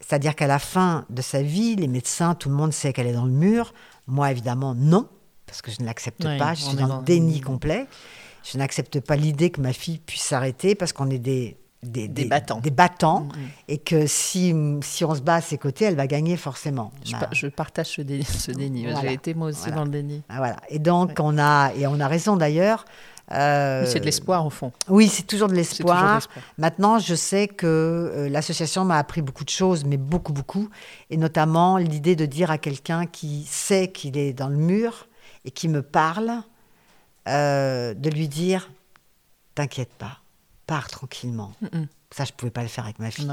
[0.00, 3.14] c'est-à-dire qu'à la fin de sa vie, les médecins, tout le monde sait qu'elle est
[3.14, 3.72] dans le mur.
[4.06, 5.08] Moi, évidemment, non,
[5.46, 6.52] parce que je ne l'accepte Oui, pas.
[6.52, 7.86] Je suis dans- le déni complet.
[8.42, 12.24] Je n'accepte pas l'idée que ma fille puisse s'arrêter parce qu'on est des, des, Des
[12.26, 12.60] battants.
[12.60, 13.30] des battants, Mhm.
[13.68, 16.92] et que si, si on se bat à ses côtés, elle va gagner forcément.
[17.04, 18.24] je, Bah, pa- je partage ce déni.
[18.24, 18.84] Ce déni.
[18.84, 19.00] Voilà.
[19.00, 19.76] J'ai été moi aussi Voilà.
[19.76, 20.22] dans le déni.
[20.28, 20.56] ah, voilà.
[20.68, 21.14] Et donc, Ouais.
[21.20, 22.84] on a, et on a raison d'ailleurs.
[23.32, 24.72] euh, C'est de l'espoir au fond.
[24.88, 26.20] Oui, c'est toujours de l'espoir.
[26.58, 30.68] Maintenant, je sais que euh, l'association m'a appris beaucoup de choses, mais beaucoup, beaucoup.
[31.08, 35.06] Et notamment l'idée de dire à quelqu'un qui sait qu'il est dans le mur
[35.46, 36.30] et qui me parle,
[37.28, 38.70] euh, de lui dire
[39.54, 40.18] T'inquiète pas,
[40.66, 41.52] pars tranquillement.
[41.60, 41.86] Mm, mm.
[42.10, 43.26] Ça, je ne pouvais pas le faire avec ma fille.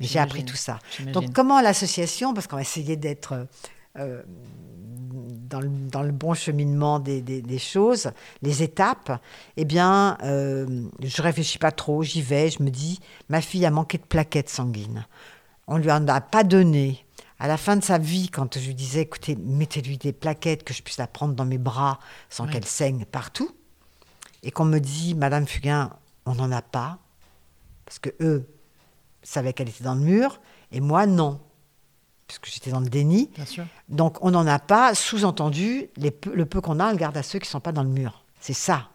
[0.00, 0.78] J'ai appris tout ça.
[1.12, 3.46] Donc, comment l'association, parce qu'on va essayer d'être
[3.98, 4.22] euh,
[5.48, 8.10] dans, le, dans le bon cheminement des, des- des choses,
[8.42, 9.20] les étapes,
[9.56, 13.70] eh bien, euh, je réfléchis pas trop, j'y vais, je me dis, ma fille a
[13.70, 15.06] manqué de plaquettes sanguines.
[15.66, 17.04] On lui en a pas donné.
[17.42, 20.74] À la fin de sa vie, quand je lui disais, écoutez, mettez-lui des plaquettes, que
[20.74, 21.98] je puisse la prendre dans mes bras
[22.28, 23.50] sans qu'elle saigne partout,
[24.42, 25.90] et qu'on me dit, Madame Fugain,
[26.26, 26.98] on n'en a pas,
[27.86, 28.46] parce que eux
[29.22, 30.38] savaient qu'elle était dans le mur,
[30.70, 31.40] et moi, non,
[32.26, 33.30] puisque j'étais dans le déni.
[33.34, 33.64] Bien sûr.
[33.88, 37.38] Donc, on n'en a pas, sous-entendu, le peu qu'on a, on le garde à ceux
[37.38, 38.22] qui ne sont pas dans le mur.
[38.40, 38.90] C'est ça,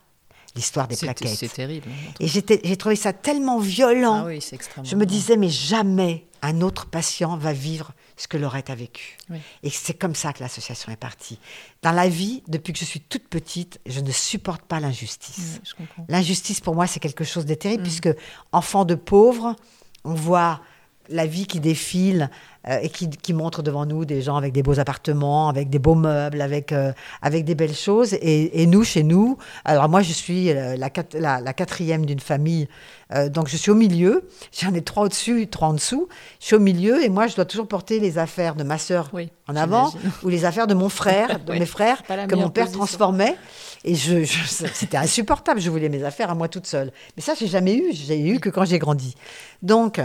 [0.55, 1.35] l'histoire des plaquettes.
[1.35, 1.87] c'est terrible.
[1.89, 4.21] hein, Et j'ai trouvé ça tellement violent.
[4.23, 4.87] Ah oui, c'est extrêmement.
[4.87, 9.17] Je me disais, mais jamais un autre patient va vivre ce que Laurette a vécu.
[9.29, 9.39] Oui.
[9.63, 11.39] Et c'est comme ça que l'association est partie.
[11.81, 15.59] Dans la vie, depuis que je suis toute petite, je ne supporte pas l'injustice.
[16.07, 17.85] L'injustice, pour moi, c'est quelque chose de terrible, Mm.
[17.85, 18.09] puisque,
[18.51, 19.55] enfant de pauvres,
[20.03, 20.61] on voit
[21.09, 22.29] la vie qui défile
[22.67, 25.79] euh, et qui, qui montre devant nous des gens avec des beaux appartements, avec des
[25.79, 28.13] beaux meubles, avec, euh, avec des belles choses.
[28.13, 32.05] Et, et nous, chez nous, alors moi, je suis euh, la, quat- la- la quatrième
[32.05, 32.67] d'une famille,
[33.13, 34.27] euh, donc je suis au milieu.
[34.51, 36.07] J'en ai trois au-dessus, trois en dessous.
[36.39, 39.09] Je suis au milieu et moi, je dois toujours porter les affaires de ma sœur
[39.13, 42.49] Oui, en avant ou les affaires de mon frère, de Oui, mes frères, que mon
[42.49, 42.79] père position.
[42.79, 43.35] transformait.
[43.83, 44.39] Et je, je-
[44.73, 45.59] c'était insupportable.
[45.61, 46.91] Je voulais mes affaires à moi toute seule.
[47.15, 47.93] Mais ça, j'ai jamais eu.
[47.93, 49.13] J'ai eu que quand j'ai grandi.
[49.61, 49.99] Donc,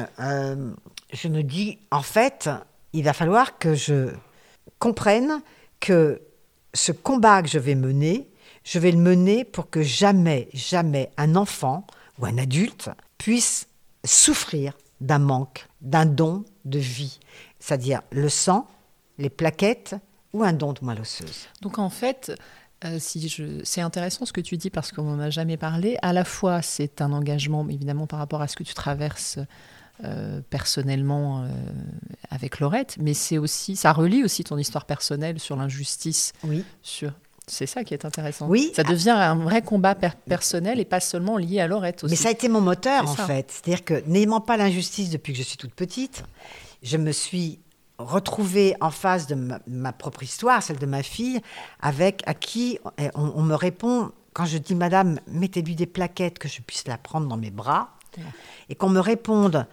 [1.12, 2.50] je me dis, en fait,
[2.92, 4.10] il va falloir que je
[4.78, 5.40] comprenne
[5.80, 6.20] que
[6.74, 8.28] ce combat que je vais mener,
[8.64, 11.86] je vais le mener pour que jamais, jamais un enfant
[12.18, 13.68] ou un adulte puisse
[14.04, 17.18] souffrir d'un manque, d'un don de vie,
[17.58, 18.68] c'est-à-dire le sang,
[19.18, 19.96] les plaquettes
[20.32, 21.48] ou un don de moelle osseuse.
[21.62, 22.32] Donc en fait,
[22.84, 23.60] euh, si je...
[23.64, 25.96] c'est intéressant ce que tu dis parce qu'on n'en a jamais parlé.
[26.02, 29.38] À la fois, c'est un engagement évidemment par rapport à ce que tu traverses
[30.04, 31.48] euh, personnellement euh,
[32.30, 36.64] avec Laurette, mais c'est aussi, ça relie aussi ton histoire personnelle sur l'injustice, Oui.
[36.82, 37.12] sur.
[37.46, 38.46] C'est ça qui est intéressant.
[38.46, 38.70] Oui.
[38.76, 42.12] Ça devient un vrai combat per- personnel et pas seulement lié à Laurette aussi.
[42.12, 43.26] Mais ça a été mon moteur, en ça.
[43.26, 43.50] fait.
[43.50, 46.22] C'est-à-dire que, n'aimant pas l'injustice depuis que je suis toute petite,
[46.84, 47.58] je me suis
[47.98, 51.40] retrouvée en face de ma, ma propre histoire, celle de ma fille,
[51.80, 52.78] avec à qui
[53.16, 56.98] on, on me répond, quand je dis, Madame, mettez-lui des plaquettes que je puisse la
[56.98, 57.90] prendre dans mes bras,
[58.68, 59.66] et qu'on me réponde,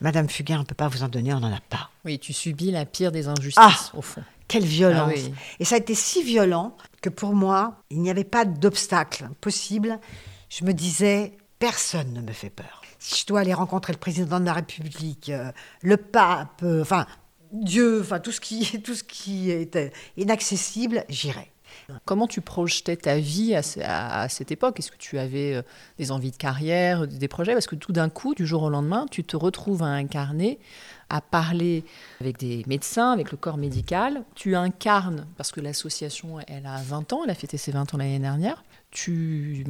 [0.00, 1.90] Madame Fugain, on ne peut pas vous en donner, on n'en a pas.
[2.04, 4.22] Oui, tu subis la pire des injustices Ah au fond.
[4.48, 5.12] Quelle violence.
[5.12, 5.34] Ah oui.
[5.60, 10.00] Et ça a été si violent que pour moi, il n'y avait pas d'obstacle possible.
[10.48, 12.82] Je me disais, personne ne me fait peur.
[12.98, 17.06] si je dois aller rencontrer le président de la République, euh, le pape, euh, enfin
[17.52, 21.50] Dieu, enfin tout ce qui, tout ce qui est inaccessible, j'irai.
[22.04, 24.78] Comment tu projetais ta vie à, cette époque?
[24.78, 25.62] Est-ce que tu avais euh,
[25.98, 27.52] des envies de carrière, des projets?
[27.52, 30.58] Parce que tout d'un coup, du jour au lendemain, tu te retrouves à incarner,
[31.08, 31.84] à parler
[32.20, 34.22] avec des médecins, avec le corps médical.
[34.34, 37.98] Tu incarnes, parce que l'association, elle a 20 ans, elle a fêté ses 20 ans
[37.98, 38.64] l'année dernière.
[38.90, 39.64] Tu,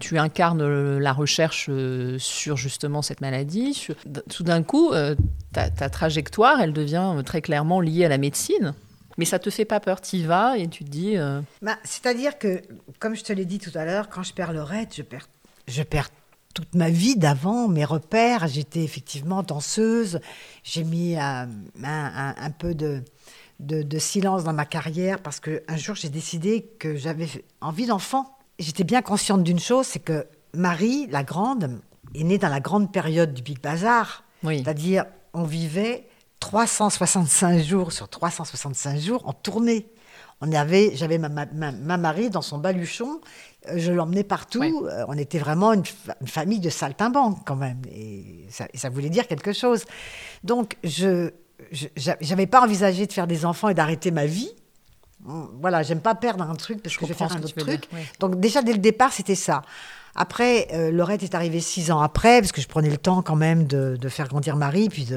[0.00, 3.88] tu, incarnes la recherche euh, sur justement cette maladie.
[4.28, 5.14] tout d'un coup, euh,
[5.52, 8.74] ta, trajectoire, elle devient très clairement liée à la médecine.
[9.18, 11.16] Mais ça te fait pas peur, tu y vas et tu te dis.
[11.16, 12.62] Euh, bah, C'est-à-dire que,
[12.98, 15.28] comme je te l'ai dit tout à l'heure, quand je perds le raid, je perds,
[15.68, 16.10] je perds
[16.54, 18.48] toute ma vie d'avant, mes repères.
[18.48, 20.20] J'étais effectivement danseuse.
[20.64, 23.02] J'ai mis euh, un, un, peu de,
[23.60, 27.28] de, de, silence dans ma carrière parce qu'un jour j'ai décidé que j'avais
[27.60, 28.38] envie d'enfant.
[28.58, 31.78] J'étais bien consciente d'une chose, c'est que Marie, la grande,
[32.14, 34.24] est née dans la grande période du Big Bazar.
[34.42, 34.62] Oui.
[34.62, 36.08] C'est-à-dire, on vivait
[36.46, 39.88] 365 jours sur 365 jours en tournée.
[40.40, 43.20] On avait, j'avais ma, ma, Marie dans son baluchon,
[43.68, 44.62] euh, je l'emmenais partout.
[44.62, 45.82] Euh, on était vraiment une,
[46.26, 49.84] famille de saltimbanques quand même, et ça, voulait dire quelque chose.
[50.44, 51.30] Donc je,
[52.28, 54.50] n'avais pas envisagé de faire des enfants et d'arrêter ma vie.
[55.60, 57.88] Voilà, j'aime pas perdre un truc parce que je vais faire un autre truc.
[58.20, 59.62] Donc déjà dès le départ, c'était ça.
[60.18, 63.36] Après, euh, Laurette est arrivée six ans après, parce que je prenais le temps quand
[63.36, 65.08] même de, faire grandir Marie, puis,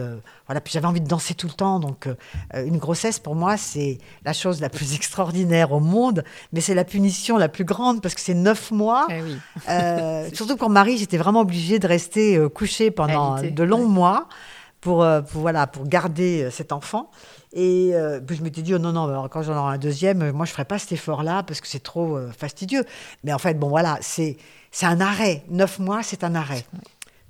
[0.48, 1.80] voilà, puis j'avais envie de danser tout le temps.
[1.80, 6.60] Donc, euh, une grossesse, pour moi, c'est la chose la plus extraordinaire au monde, mais
[6.60, 9.08] c'est la punition la plus grande, parce que c'est neuf mois.
[9.10, 9.22] Eh
[9.70, 14.28] euh, surtout pour Marie, j'étais vraiment obligée de rester couchée pendant de longs mois
[14.82, 17.10] pour, voilà, pour garder cet enfant.
[17.54, 17.94] Et
[18.28, 20.54] puis je m'étais dit, oh non, non, quand j'en aurai un deuxième, moi, je ne
[20.54, 22.84] ferai pas cet effort-là parce que c'est trop fastidieux.
[23.24, 24.38] Mais en fait, bon, voilà, c'est
[24.72, 25.44] c'est un arrêt.
[25.50, 26.66] Neuf mois, c'est un arrêt.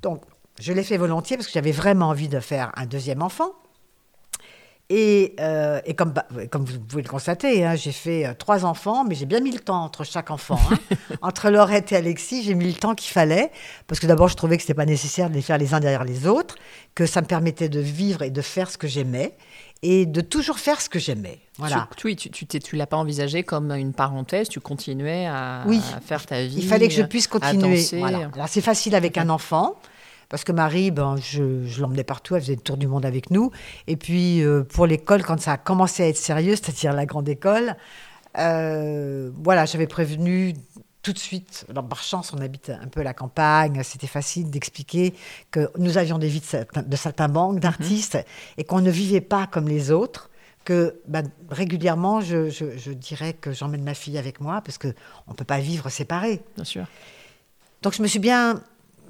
[0.01, 0.21] Donc,
[0.59, 3.51] je l'ai fait volontiers parce que j'avais vraiment envie de faire un deuxième enfant.
[4.91, 6.15] Et, euh, comme,
[6.49, 9.51] comme, vous pouvez le constater, hein, j'ai fait euh, trois enfants, mais j'ai bien mis
[9.51, 10.59] le temps entre chaque enfant.
[10.71, 10.95] Hein.
[11.21, 13.51] entre Laurette et Alexis, j'ai mis le temps qu'il fallait,
[13.85, 15.79] parce que d'abord, je trouvais que ce n'était pas nécessaire de les faire les uns
[15.79, 16.55] derrière les autres,
[16.95, 19.37] que ça me permettait de vivre et de faire ce que j'aimais
[19.81, 21.39] et de toujours faire ce que j'aimais.
[21.57, 21.87] Voilà.
[21.95, 25.65] Tu, oui, tu ne tu, l'as pas envisagé comme une parenthèse, tu continuais à,
[26.05, 26.55] faire ta vie.
[26.57, 27.85] Il fallait que je puisse continuer.
[27.93, 28.29] Voilà.
[28.33, 29.75] Alors c'est facile avec un enfant.
[30.29, 33.31] Parce que Marie, ben, je, je l'emmenais partout, elle faisait le tour du monde avec
[33.31, 33.49] nous.
[33.87, 37.27] Et puis, euh, pour l'école, quand ça a commencé à être sérieux, c'est-à-dire la grande
[37.27, 37.75] école,
[38.37, 40.53] euh, voilà, j'avais prévenu
[41.01, 45.13] tout de suite, alors par chance, on habite un peu la campagne, c'était facile d'expliquer
[45.49, 46.43] que nous avions des vies
[46.75, 47.59] de, saltimbanques, mhm.
[47.59, 48.17] d'artistes,
[48.57, 50.29] et qu'on ne vivait pas comme les autres,
[50.65, 54.93] que bah, régulièrement, je, dirais que j'emmène ma fille avec moi, parce qu'on
[55.29, 56.41] ne peut pas vivre séparés.
[56.55, 56.85] Bien sûr.
[57.81, 58.61] Donc je me suis bien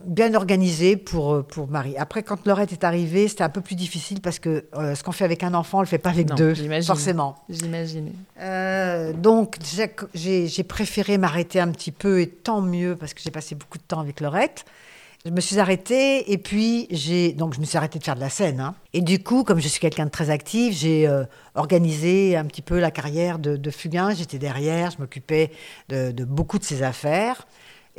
[0.06, 1.98] bien organisé pour, euh, pour Marie.
[1.98, 5.12] Après, quand Laurette est arrivée, c'était un peu plus difficile parce que euh, ce qu'on
[5.12, 7.36] fait avec un enfant, on ne le fait pas avec deux, forcément.
[7.50, 8.12] J'imagine.
[8.40, 9.58] Euh, donc,
[10.14, 13.84] j'ai préféré m'arrêter un petit peu et tant mieux parce que j'ai passé beaucoup de
[13.84, 14.66] temps avec Laurette.
[15.26, 18.22] Je me suis arrêtée et puis j'ai donc je me suis arrêtée de faire de
[18.22, 18.62] la scène.
[18.62, 18.74] Hein.
[18.94, 21.10] Et du coup, comme je suis quelqu'un de très actif, j'ai
[21.56, 24.14] organisé un petit peu la carrière de, de Fugain.
[24.14, 25.52] J'étais derrière, je m'occupais
[25.90, 27.46] de, de, beaucoup de ses affaires.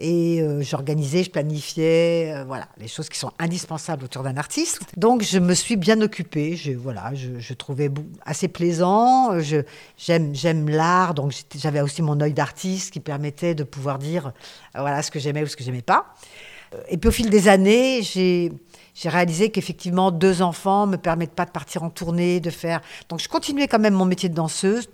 [0.02, 4.80] Et euh, j'organisais, je planifiais, euh, voilà, les choses qui sont indispensables autour d'un artiste.
[4.96, 6.56] Donc je me suis bien occupée.
[6.56, 7.90] Je, voilà, je, trouvais
[8.24, 9.38] assez plaisant.
[9.98, 14.28] j'aime, j'aime l'art, donc j'avais aussi mon œil d'artiste qui permettait de pouvoir dire,
[14.74, 16.14] euh, voilà, ce que j'aimais ou ce que j'aimais pas.
[16.88, 18.52] Et puis au fil des années, j'ai
[18.94, 22.80] j'ai réalisé qu'effectivement deux enfants me permettent pas de partir en tournée, de faire.
[23.08, 24.88] Donc je continuais quand même mon métier de danseuse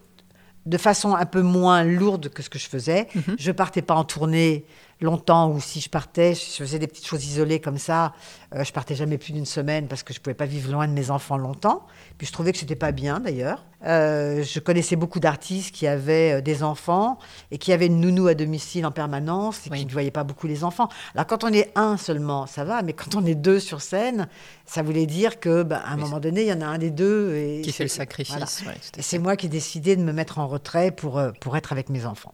[0.66, 3.06] de façon un peu moins lourde que ce que je faisais.
[3.14, 3.36] Mhm.
[3.38, 4.66] Je partais pas en tournée
[5.00, 8.14] longtemps ou si je partais, je faisais des petites choses isolées comme ça.
[8.54, 10.92] Euh, je partais jamais plus d'une semaine parce que je pouvais pas vivre loin de
[10.92, 11.86] mes enfants longtemps.
[12.16, 13.64] Puis je trouvais que c'était pas bien d'ailleurs.
[13.84, 17.18] Euh, je connaissais beaucoup d'artistes qui avaient euh, des enfants
[17.50, 20.46] et qui avaient une nounou à domicile en permanence et qui ne voyaient pas beaucoup
[20.46, 20.88] les enfants.
[21.14, 24.28] Alors quand on est un seulement, ça va, mais quand on est deux sur scène,
[24.64, 27.34] ça voulait dire que, à un moment donné, il y en a un des deux
[27.36, 28.64] et qui fait le sacrifice.
[28.96, 31.90] et c'est moi qui ai décidé de me mettre en retrait pour pour être avec
[31.90, 32.32] mes enfants.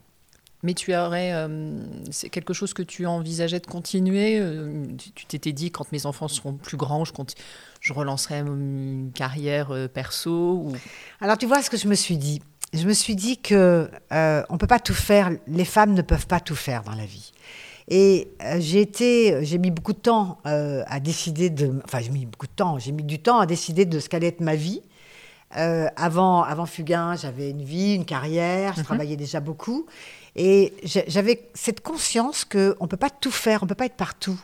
[0.64, 1.76] Mais tu aurais, euh,
[2.12, 4.38] c'est quelque chose que tu envisageais de continuer.
[4.38, 7.12] Euh, tu t'étais dit quand mes enfants seront plus grands, je,
[7.80, 10.30] je relancerai une carrière euh, perso.
[10.30, 10.72] Ou...
[11.20, 12.40] Alors tu vois ce que je me suis dit.
[12.72, 15.30] Je me suis dit que on peut pas tout faire.
[15.48, 17.32] Les femmes ne peuvent pas tout faire dans la vie.
[17.88, 18.28] Et
[18.60, 22.52] j'ai été, j'ai mis beaucoup de temps à décider de, enfin j'ai mis beaucoup de
[22.52, 24.80] temps, j'ai mis du temps à décider de ce qu'allait être ma vie.
[25.50, 28.86] avant, avant Fugain, j'avais une vie, une carrière, je mhm.
[28.86, 29.84] travaillais déjà beaucoup.
[30.36, 33.96] Et j'avais cette conscience qu'on ne peut pas tout faire, on ne peut pas être
[33.96, 34.40] partout.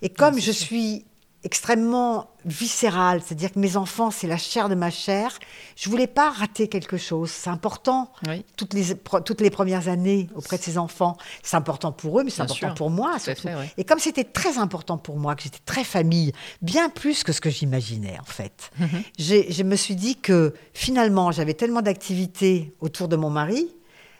[0.00, 1.04] Et comme je suis
[1.44, 5.38] extrêmement viscérale, c'est-à-dire que mes enfants, c'est la chair de ma chair.
[5.76, 7.30] Je voulais pas rater quelque chose.
[7.30, 8.12] C'est important.
[8.56, 12.30] Toutes, les, toutes les premières années auprès de ces enfants, c'est important pour eux, mais
[12.30, 13.18] c'est important pour moi.
[13.18, 13.48] Surtout.
[13.76, 17.40] Et comme c'était très important pour moi, que j'étais très famille, bien plus que ce
[17.40, 19.02] que j'imaginais en fait, mhm.
[19.18, 23.68] je me suis dit que finalement, j'avais tellement d'activités autour de mon mari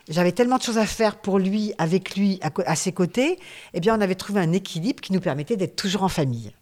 [0.08, 3.38] j'avais tellement de choses à faire pour lui, avec lui, à, ses côtés,
[3.74, 6.52] eh bien, on avait trouvé un équilibre qui nous permettait d'être toujours en famille.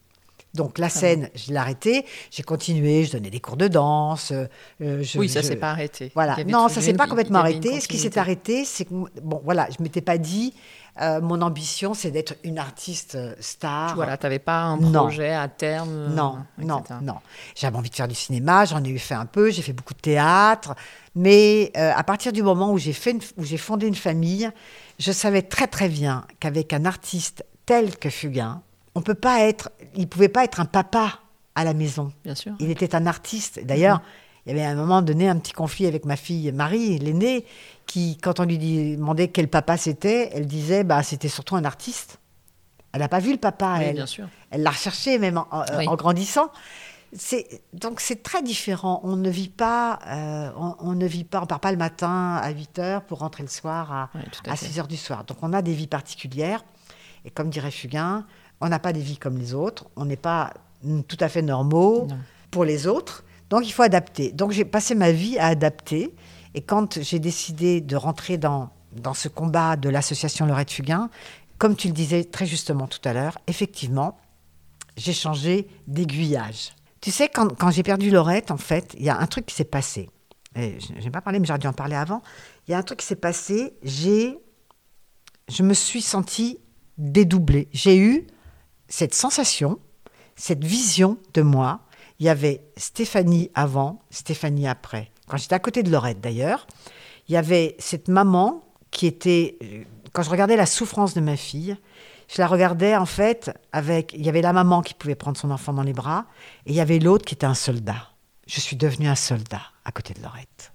[0.56, 2.04] Donc la scène, je l'ai arrêtée.
[2.30, 4.32] J'ai continué, je donnais des cours de danse.
[4.32, 6.10] Euh, oui, ça ne s'est pas arrêté.
[6.14, 6.36] Voilà.
[6.46, 7.80] Non, ça s'est pas complètement arrêté.
[7.80, 10.54] Ce qui s'est arrêté, c'est que bon, voilà, je m'étais pas dit.
[11.02, 13.94] Euh, mon ambition, c'est d'être une artiste euh, star.
[13.94, 16.14] Voilà, tu n'avais pas un projet à terme.
[16.14, 17.16] Non, non, non.
[17.54, 19.92] J'avais envie de faire du cinéma, j'en ai eu fait un peu, j'ai fait beaucoup
[19.92, 20.74] de théâtre,
[21.14, 24.50] mais à partir du moment où j'ai fait, où j'ai fondé une famille,
[24.98, 28.62] je savais très très bien qu'avec un artiste tel que Fugain,
[28.96, 31.20] on peut pas être, il pouvait pas être un papa
[31.54, 32.12] à la maison.
[32.24, 32.54] Bien sûr.
[32.60, 33.60] Il était un artiste.
[33.62, 34.00] D'ailleurs,
[34.46, 37.44] il y avait à un moment donné un petit conflit avec ma fille Marie, l'aînée,
[37.86, 42.20] qui, quand on lui demandait quel papa c'était, elle disait, bah, c'était surtout un artiste.
[42.92, 43.96] Elle n'a pas vu le papa, elle.
[43.96, 44.28] Bien sûr.
[44.50, 46.50] Elle l'a recherché même en, euh, grandissant.
[47.74, 49.00] donc c'est très différent.
[49.04, 52.48] On ne vit pas, euh, on, ne vit pas, on part pas le matin à
[52.48, 54.10] 8 h pour rentrer le soir à,
[54.48, 55.24] à 6 h du soir.
[55.24, 56.64] Donc on a des vies particulières.
[57.26, 58.24] Et comme dirait Fugain,
[58.60, 60.52] on n'a pas des vies comme les autres, on n'est pas
[61.08, 62.08] tout à fait normaux
[62.50, 64.32] pour les autres, donc il faut adapter.
[64.32, 66.14] Donc j'ai passé ma vie à adapter,
[66.54, 71.10] et quand j'ai décidé de rentrer dans, dans ce combat de l'association Lorette Fugain,
[71.58, 74.18] comme tu le disais très justement tout à l'heure, effectivement,
[74.96, 76.74] j'ai changé d'aiguillage.
[77.00, 79.54] Tu sais, quand, quand j'ai perdu Lorette, en fait, il y a un truc qui
[79.54, 80.08] s'est passé.
[80.54, 82.22] Je n'ai pas parlé, mais j'aurais dû en parler avant.
[82.66, 83.74] Il y a un truc qui s'est passé.
[83.82, 84.38] J'ai,
[85.48, 86.58] je me suis sentie
[86.96, 87.68] dédoublée.
[87.72, 88.26] J'ai eu
[88.88, 89.78] cette sensation,
[90.36, 91.80] cette vision de moi.
[92.18, 95.10] Il y avait Stéphanie avant, Stéphanie après.
[95.26, 96.66] Quand j'étais à côté de Laurette d'ailleurs,
[97.28, 99.58] il y avait cette maman qui était,
[100.12, 101.76] quand je regardais la souffrance de ma fille,
[102.28, 105.50] je la regardais en fait avec, il y avait la maman qui pouvait prendre son
[105.50, 106.26] enfant dans les bras,
[106.64, 108.10] et il y avait l'autre qui était un soldat.
[108.46, 110.72] Je suis devenue un soldat à côté de Laurette.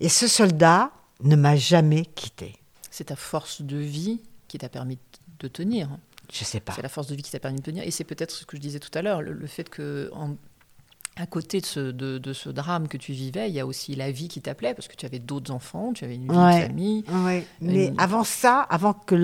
[0.00, 0.90] Et ce soldat
[1.22, 2.56] ne m'a jamais quitté.
[2.90, 4.98] C'est ta force de vie qui t'a permis
[5.38, 5.88] de tenir.
[6.32, 6.72] Je sais pas.
[6.74, 7.84] C'est la force de vie qui t'a permis de tenir.
[7.84, 10.10] Et c'est peut-être ce que je disais tout à l'heure, le, fait que
[11.16, 14.10] à côté de ce, de, ce, drame que tu vivais, il y a aussi la
[14.10, 17.04] vie qui t'appelait, parce que tu avais d'autres enfants, tu avais une vie de famille.
[17.08, 17.44] Ouais.
[17.60, 19.14] Mais avant ça, avant que,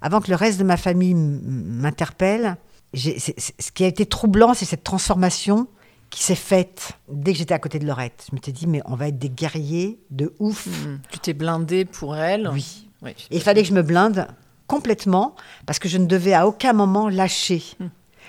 [0.00, 2.56] avant que le reste de ma famille m'interpelle,
[2.94, 5.68] ce qui a été troublant, c'est cette transformation
[6.08, 8.26] qui s'est faite dès que j'étais à côté de Lorette.
[8.28, 10.66] Je me suis dit, mais on va être des guerriers de ouf.
[10.66, 10.98] Mmh.
[11.12, 12.88] Tu t'es blindée pour elle Oui.
[13.06, 14.26] Et il fallait que je me blinde
[14.70, 15.34] complètement
[15.66, 17.62] parce que je ne devais à aucun moment lâcher.
[17.80, 17.88] Hmm.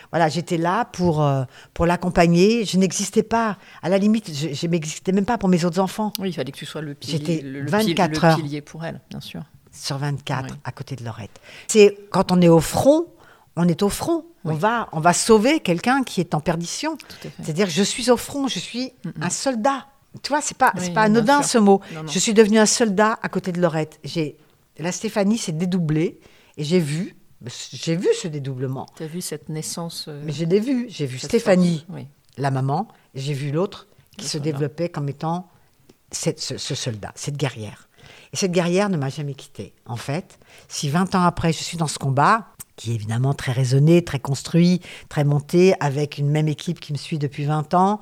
[0.09, 1.43] Voilà, j'étais là pour, euh,
[1.75, 2.65] pour l'accompagner.
[2.65, 3.57] Je n'existais pas.
[3.83, 6.11] À la limite, je n'existais même pas pour mes autres enfants.
[6.19, 9.21] Oui, il fallait que tu sois le pilier, le, 24 heures pilier pour elle, bien
[9.21, 9.43] sûr.
[9.71, 11.39] Sur 24, à côté de Lorette.
[11.67, 13.05] C'est quand on est au front,
[13.55, 14.25] on est au front.
[14.43, 16.97] On, va, on va sauver quelqu'un qui est en perdition.
[17.43, 19.85] C'est-à-dire, je suis au front, je suis un soldat.
[20.23, 21.79] Tu vois, c'est pas, c'est pas anodin ce mot.
[22.07, 23.99] Je suis devenu un soldat à côté de Lorette.
[24.03, 24.35] J'ai
[24.81, 26.19] la Stéphanie s'est dédoublée
[26.57, 27.15] et j'ai vu,
[27.73, 28.85] j'ai vu ce dédoublement.
[28.95, 30.87] Tu as vu cette naissance euh, Mais je l'ai vu.
[30.89, 31.85] J'ai vu Stéphanie,
[32.37, 33.87] la maman, et j'ai vu l'autre
[34.17, 35.49] qui se développait comme étant
[36.11, 37.87] ce, ce, soldat, cette guerrière.
[38.33, 39.73] Et cette guerrière ne m'a jamais quittée.
[39.85, 42.47] En fait, si 20 ans après, je suis dans ce combat,
[42.81, 46.97] qui est évidemment très raisonné, très construit, très monté, avec une même équipe qui me
[46.97, 47.99] suit depuis 20 ans.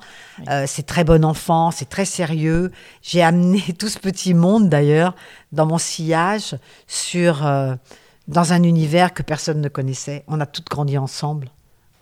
[0.48, 2.72] Euh, c'est très bon enfant, c'est très sérieux.
[3.02, 5.14] J'ai amené tout ce petit monde d'ailleurs
[5.52, 7.74] dans mon sillage sur, euh,
[8.30, 10.22] dans un univers que personne ne connaissait.
[10.28, 11.50] On a toutes grandi ensemble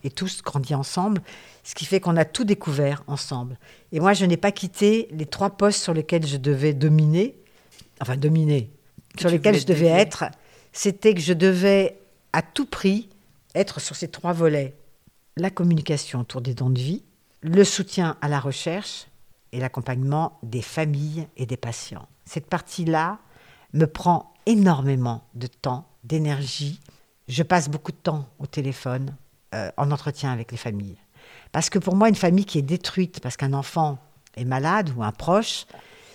[0.05, 1.23] et tous grandi ensemble,
[1.65, 3.59] ce qui fait qu'on a tout découvert ensemble.
[3.93, 7.35] Et moi, je n'ai pas quitté les trois postes sur lesquels je devais dominer,
[8.01, 8.71] enfin dominer,
[9.19, 10.27] sur lesquels je devais être.
[10.73, 11.99] C'était que je devais
[12.35, 13.09] à tout prix
[13.55, 14.77] être sur ces trois volets.
[15.37, 17.03] La communication autour des dons de vie,
[17.41, 19.07] le soutien à la recherche
[19.53, 22.07] et l'accompagnement des familles et des patients.
[22.27, 23.19] Cette partie-là
[23.73, 26.81] me prend énormément de temps, d'énergie.
[27.29, 29.15] Je passe beaucoup de temps au téléphone,
[29.55, 30.99] euh, en entretien avec les familles.
[31.53, 33.99] Parce que pour moi, une famille qui est détruite parce qu'un enfant
[34.37, 35.67] est malade ou un proche,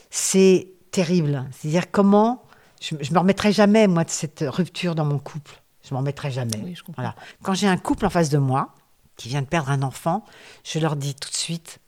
[0.09, 1.45] c'est terrible.
[1.51, 2.43] C'est-à-dire comment
[2.81, 5.61] je, ne me remettrai jamais, moi, de cette rupture dans mon couple.
[5.87, 6.75] Je m'en mettrai jamais.
[6.95, 7.15] voilà.
[7.41, 8.73] Quand j'ai un couple en face de moi
[9.15, 10.25] qui vient de perdre un enfant,
[10.63, 11.79] je leur dis tout de suite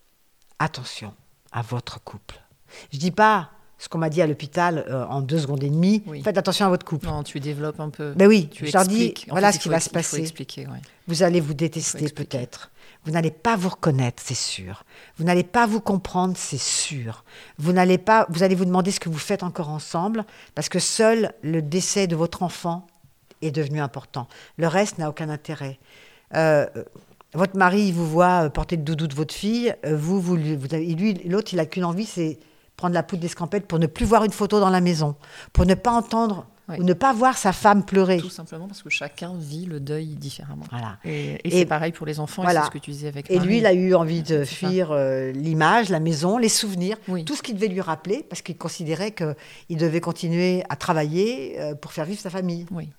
[0.60, 1.14] attention
[1.52, 2.42] à votre couple.
[2.92, 3.52] Je dis pas
[3.86, 6.02] ce qu'on m'a dit à l'hôpital euh, en deux secondes et demie.
[6.08, 6.24] Oui.
[6.24, 7.06] Faites attention à votre couple.
[7.06, 8.14] Non, tu développes un peu.
[8.16, 10.22] Ben oui, tu je leur dis, voilà fait, ce qui va se passer.
[10.22, 10.82] expliquer, ouais.
[11.08, 12.72] Vous allez vous détester peut-être.
[13.04, 14.86] Vous n'allez pas vous reconnaître, c'est sûr.
[15.18, 17.24] Vous n'allez pas vous comprendre, c'est sûr.
[17.60, 20.26] Vous n'allez pas, vous allez vous demander ce que vous faites encore ensemble,
[20.56, 22.88] parce que seul le décès de votre enfant
[23.44, 24.28] est devenu important.
[24.58, 25.78] Le reste n'a aucun intérêt.
[26.34, 26.66] Euh,
[27.36, 30.36] votre mari il vous voit euh, porter le doudou de votre fille, euh, vous, vous,
[30.36, 32.40] vous lui, l'autre, il a qu'une envie, c'est
[32.78, 35.16] prendre la poudre d'escampette pour ne plus voir une photo dans la maison,
[35.54, 36.80] pour ne pas entendre Ouais.
[36.80, 38.18] ou ne pas voir sa femme pleurer.
[38.18, 40.64] Tout simplement parce que chacun vit le deuil différemment.
[40.72, 40.98] Voilà.
[41.06, 42.62] Et, et Et- c'est pareil pour les enfants, voilà.
[42.62, 43.48] c'est ce que tu disais avec Et Marie.
[43.48, 47.24] lui, il a eu envie de fuir euh, l'image, la maison, les souvenirs, Oui.
[47.24, 51.76] tout ce qui devait lui rappeler, parce qu'il considérait qu'il devait continuer à travailler euh,
[51.76, 52.66] pour faire vivre sa famille.
[52.72, 52.90] Oui.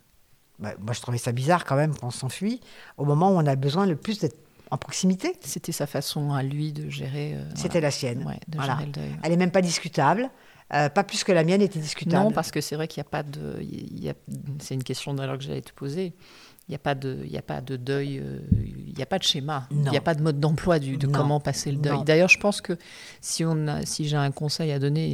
[0.61, 2.61] Bah, moi, je trouvais ça bizarre quand même qu'on s'enfuit
[2.99, 4.39] au moment où on a besoin le plus d'être
[4.71, 5.35] en proximité.
[5.41, 7.35] C'était sa façon à lui de gérer.
[7.35, 8.23] euh, C'était la sienne.
[8.23, 8.37] voilà.
[8.37, 8.75] Ouais, de Voilà.
[8.75, 9.11] gérer le deuil.
[9.23, 10.31] Elle est même pas discutable,
[10.75, 12.25] euh, pas plus que la mienne était discutable.
[12.25, 13.59] Non, parce que c'est vrai qu'il n'y a pas de.
[13.61, 14.15] il y a-
[14.59, 16.15] c'est une question d'ailleurs que j'allais te poser.
[16.69, 19.19] Il n'y a, pas de- y a pas de deuil, euh, il n'y a pas
[19.19, 21.13] de schéma, il n'y a pas de mode d'emploi du- de Non.
[21.13, 22.03] comment passer le deuil.
[22.05, 22.77] D'ailleurs, je pense que
[23.21, 25.07] si, on a, si j'ai un conseil à donner,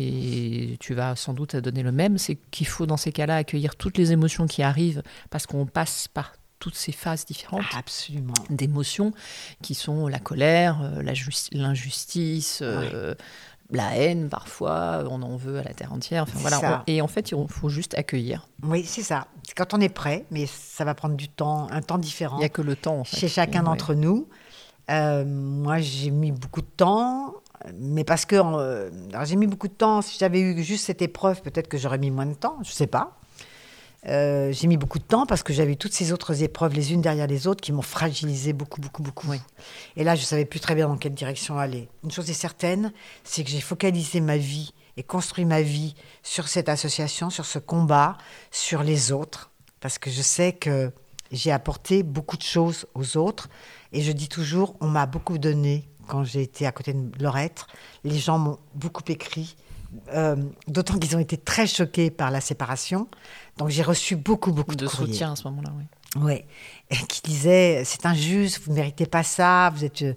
[0.73, 3.37] et tu vas sans doute à donner le même, c'est qu'il faut dans ces cas-là
[3.37, 6.33] accueillir toutes les émotions qui arrivent parce qu'on passe par
[6.63, 8.35] toutes ces phases différentes Absolument.
[8.49, 9.13] d'émotions
[9.63, 11.13] qui sont la colère, euh, la
[11.51, 13.17] l'injustice, euh,
[13.71, 16.23] la haine parfois, on en veut à la terre entière.
[16.23, 16.85] Enfin, voilà.
[16.87, 18.47] On- et en fait, il faut juste accueillir.
[18.63, 19.27] Oui, c'est ça.
[19.43, 22.37] C'est quand on est prêt, mais ça va prendre du temps, un temps différent.
[22.37, 23.01] Il n'y a que le temps.
[23.01, 23.17] En fait.
[23.17, 24.29] chez chacun Et, d'entre nous.
[24.89, 27.35] Euh, moi, j'ai mis beaucoup de temps,
[27.75, 30.01] mais parce que euh, alors, j'ai mis beaucoup de temps.
[30.01, 32.59] Si j'avais eu juste cette épreuve, peut-être que j'aurais mis moins de temps.
[32.63, 33.19] Je sais pas.
[34.09, 36.93] Euh, j'ai mis beaucoup de temps parce que j'avais eu toutes ces autres épreuves les
[36.93, 39.29] unes derrière les autres qui m'ont fragilisé beaucoup, beaucoup, beaucoup.
[39.29, 39.41] Oui.
[39.97, 41.89] Et là, je savais plus très bien dans quelle direction aller.
[42.03, 42.93] Une chose est certaine,
[43.23, 47.59] c'est que j'ai focalisé ma vie et construit ma vie sur cette association, sur ce
[47.59, 48.19] combat,
[48.51, 49.51] sur les autres,
[49.81, 50.93] parce que je sais que
[51.31, 53.49] j'ai apporté beaucoup de choses aux autres.
[53.93, 57.67] Et je dis toujours, on m'a beaucoup donné quand j'ai été à côté de Lorette.
[58.05, 59.57] Les gens m'ont beaucoup écrit,
[60.15, 60.37] euh,
[60.69, 63.09] d'autant qu'ils ont été très choqués par la séparation.
[63.59, 65.13] Donc j'ai reçu beaucoup, beaucoup de, de courriers.
[65.13, 65.71] soutien à ce moment-là.
[66.17, 66.43] Oui.
[66.91, 70.15] Et qui disait c'est injuste, vous ne méritez pas ça, vous êtes euh,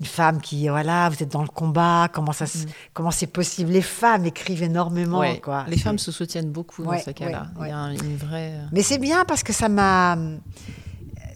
[0.00, 3.70] une femme qui voilà, vous êtes dans le combat, comment ça se- comment c'est possible?
[3.70, 5.40] Les femmes écrivent énormément Ouais.
[5.40, 5.64] quoi.
[5.68, 7.46] Les femmes se soutiennent beaucoup Ouais, dans ces cas-là.
[7.60, 8.52] ouais, Il y a un- une vraie.
[8.54, 10.16] euh, Mais c'est bien parce que ça m'a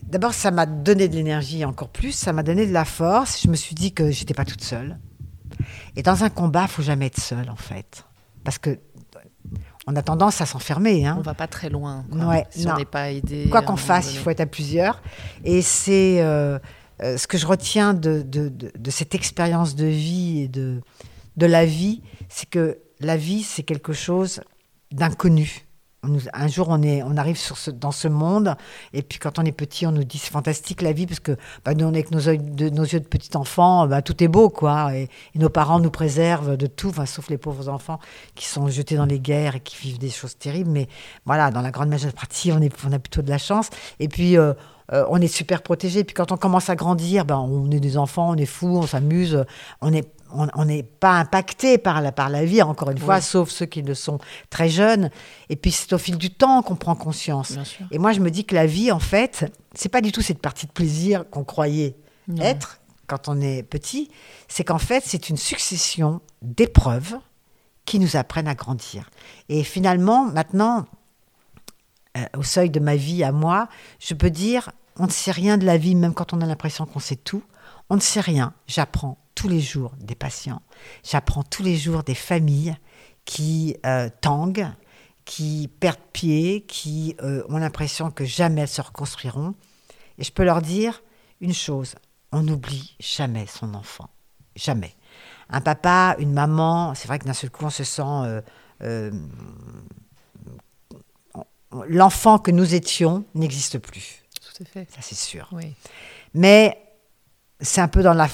[0.02, 3.48] d'abord ça m'a donné de l'énergie encore plus, ça m'a donné de la force, je
[3.48, 4.98] me suis dit que j'étais pas toute seule.
[5.96, 8.04] Et dans un combat, faut jamais être seule en fait.
[8.44, 8.78] Parce que
[9.86, 11.16] on a tendance à s'enfermer hein.
[11.18, 12.04] On va pas très loin.
[12.10, 12.26] quoi.
[12.26, 12.74] Ouais, si non.
[12.74, 13.48] on n'est pas aidé.
[13.50, 15.00] Quoi qu'on fasse, il faut être à plusieurs.
[15.44, 16.58] Et c'est euh,
[17.02, 20.80] euh, ce que je retiens de, de, de- de cette expérience de vie et de,
[21.36, 24.40] de la vie, c'est que la vie, c'est quelque chose
[24.92, 25.66] d'inconnu.
[26.32, 27.36] Un jour, on, est, on arrive
[27.74, 28.54] dans ce monde,
[28.92, 31.36] et puis quand on est petit, on nous dit c'est fantastique la vie, parce que
[31.64, 34.22] bah, nous, on est avec nos, yeux de, nos yeux de petit enfant, bah, tout
[34.22, 34.94] est beau, quoi.
[34.94, 37.98] Et, nos parents nous préservent de tout, sauf les pauvres enfants
[38.36, 40.70] qui sont jetés dans les guerres et qui vivent des choses terribles.
[40.70, 40.86] Mais
[41.26, 42.18] voilà, dans la grande majorité
[42.52, 43.70] on, est, a plutôt de la chance.
[43.98, 44.54] Et puis, euh,
[44.92, 46.04] euh, on est super protégé.
[46.04, 48.86] Puis quand on commence à grandir, ben, on est des enfants, on est fous, on
[48.86, 49.44] s'amuse,
[49.80, 53.22] on n'est on, n'est pas impacté par la, par la vie, encore une fois, Oui.
[53.22, 54.18] sauf ceux qui le sont
[54.50, 55.10] très jeunes.
[55.48, 57.54] Et puis c'est au fil du temps qu'on prend conscience.
[57.90, 60.40] Et moi, je me dis que la vie, en fait, c'est pas du tout cette
[60.40, 61.96] partie de plaisir qu'on croyait
[62.28, 62.42] Non.
[62.42, 64.10] être quand on est petit.
[64.48, 67.16] C'est qu'en fait, c'est une succession d'épreuves
[67.84, 69.08] qui nous apprennent à grandir.
[69.48, 70.84] Et finalement, maintenant,
[72.16, 73.68] euh, au seuil de ma vie à moi,
[73.98, 76.84] je peux dire, on ne sait rien de la vie, même quand on a l'impression
[76.86, 77.42] qu'on sait tout.
[77.88, 78.52] On ne sait rien.
[78.66, 80.60] J'apprends tous les jours des patients.
[81.04, 82.76] J'apprends tous les jours des familles
[83.24, 84.66] qui euh, tanguent,
[85.24, 89.54] qui perdent pied, qui euh, ont l'impression que jamais elles se reconstruiront.
[90.18, 91.04] Et je peux leur dire
[91.40, 91.94] une chose,
[92.32, 94.08] on n'oublie jamais son enfant.
[94.56, 94.96] Jamais.
[95.50, 98.02] Un papa, une maman, c'est vrai que d'un seul coup, on se sent...
[98.02, 98.40] euh,
[98.82, 99.12] euh,
[101.86, 104.88] L'enfant que nous étions n'existe plus, Tout à fait.
[104.90, 105.48] ça c'est sûr.
[105.52, 105.74] Oui.
[106.34, 106.87] Mais
[107.60, 108.28] c'est un peu dans la,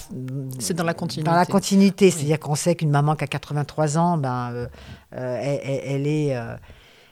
[0.59, 1.31] C'est dans la continuité.
[1.31, 2.11] dans la continuité.
[2.11, 4.67] C'est-à-dire qu'on sait qu'une maman qui a 83 ans, ben, euh,
[5.15, 6.57] euh, elle, est, euh,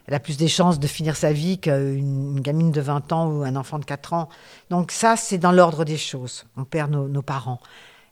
[0.06, 3.28] elle a plus des chances de finir sa vie qu'une une gamine de 20 ans
[3.28, 4.28] ou un enfant de 4 ans.
[4.68, 6.44] Donc ça, c'est dans l'ordre des choses.
[6.56, 7.60] On perd nos, nos parents.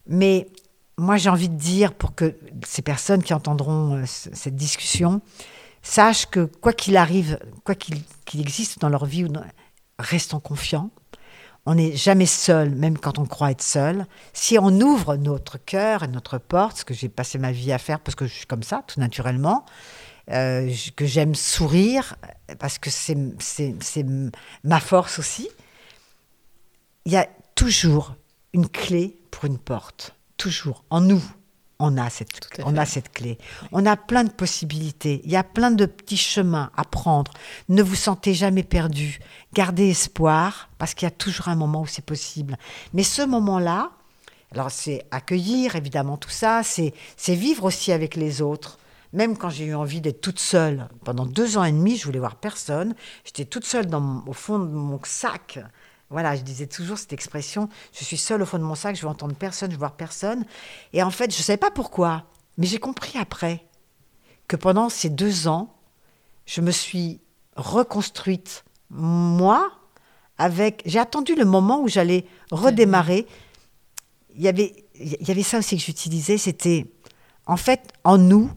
[0.06, 0.48] Mais
[0.96, 2.34] moi, j'ai envie de dire, pour que
[2.64, 5.20] ces personnes qui entendront cette discussion
[5.82, 9.26] sachent que quoi qu'il arrive, quoi qu'il qu'il existe dans leur vie,
[9.98, 10.90] restons confiants.
[11.66, 14.06] On n'est jamais seul, même quand on croit être seul.
[14.32, 17.78] Si on ouvre notre cœur et notre porte, ce que j'ai passé ma vie à
[17.78, 19.64] faire parce que je suis comme ça, tout naturellement,
[20.30, 22.16] euh, que j'aime sourire,
[22.58, 23.16] parce que c'est
[24.64, 25.48] ma force aussi,
[27.04, 28.14] il y a toujours
[28.52, 30.14] une clé pour une porte.
[30.36, 30.84] Toujours.
[30.90, 31.22] En nous,
[31.80, 33.38] on a cette, on a cette clé.
[33.72, 35.22] On a plein de possibilités.
[35.24, 37.32] Il y a plein de petits chemins à prendre.
[37.68, 39.18] Ne vous sentez jamais perdu.
[39.54, 42.56] Gardez espoir, parce qu'il y a toujours un moment où c'est possible.
[42.92, 43.90] Mais ce moment-là,
[44.52, 48.78] alors c'est accueillir évidemment tout ça, c'est vivre aussi avec les autres.
[49.12, 52.20] Même quand j'ai eu envie d'être toute seule, pendant deux ans et demi, je voulais
[52.20, 52.94] voir personne.
[53.24, 55.58] J'étais toute seule dans au fond de mon sac
[56.10, 59.02] voilà, je disais toujours cette expression, je suis seule au fond de mon sac, je
[59.02, 60.44] veux entendre personne, je veux voir personne.
[60.92, 62.24] Et en fait, je ne savais pas pourquoi,
[62.58, 63.64] mais j'ai compris après
[64.48, 65.72] que pendant ces deux ans,
[66.46, 67.20] je me suis
[67.54, 69.70] reconstruite, moi,
[70.36, 70.82] avec...
[70.84, 73.26] J'ai attendu le moment où j'allais redémarrer.
[74.34, 76.92] Il y, avait, il y avait ça aussi que j'utilisais, c'était,
[77.46, 78.50] en fait, en nous,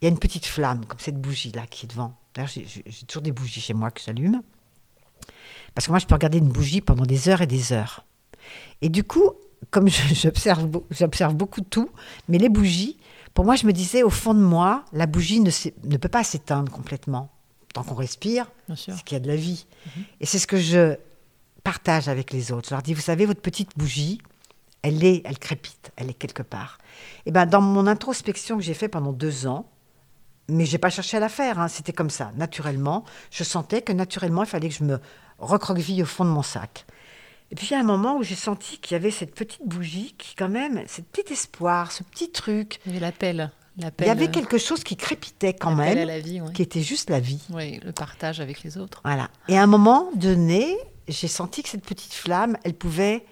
[0.00, 2.14] il y a une petite flamme, comme cette bougie-là qui est devant.
[2.34, 4.42] D'ailleurs, j'ai toujours des bougies chez moi que j'allume.
[5.74, 8.04] Parce que moi, je peux regarder une bougie pendant des heures et des heures.
[8.82, 9.32] Et du coup,
[9.70, 11.90] comme j'observe, beaucoup de tout,
[12.28, 12.98] mais les bougies,
[13.34, 15.50] pour moi, je me disais, au fond de moi, la bougie ne,
[15.84, 17.30] ne peut pas s'éteindre complètement.
[17.72, 19.66] Tant qu'on respire, c'est qu'il y a de la vie.
[19.86, 20.04] Mhm.
[20.20, 20.96] Et c'est ce que je
[21.62, 22.68] partage avec les autres.
[22.68, 24.20] Je leur dis, vous savez, votre petite bougie,
[24.82, 26.78] elle est, elle crépite, elle est quelque part.
[27.26, 29.66] Et ben, dans mon introspection que j'ai fait pendant deux ans,
[30.48, 33.04] mais j'ai pas cherché à la faire, hein, c'était comme ça, naturellement.
[33.30, 34.98] Je sentais que naturellement, il fallait que je me
[35.40, 36.86] recroqueville au fond de mon sac.
[37.50, 39.66] Et puis il y a un moment où j'ai senti qu'il y avait cette petite
[39.66, 42.80] bougie qui, quand même, ce petit espoir, ce petit truc.
[42.86, 43.50] Il y avait l'appel.
[43.76, 47.08] Il y avait euh, quelque chose qui crépitait quand même, la vie, qui était juste
[47.08, 47.40] la vie.
[47.50, 49.00] Oui, le partage avec les autres.
[49.04, 49.30] Voilà.
[49.48, 50.76] Et à un moment donné,
[51.08, 53.24] j'ai senti que cette petite flamme, elle pouvait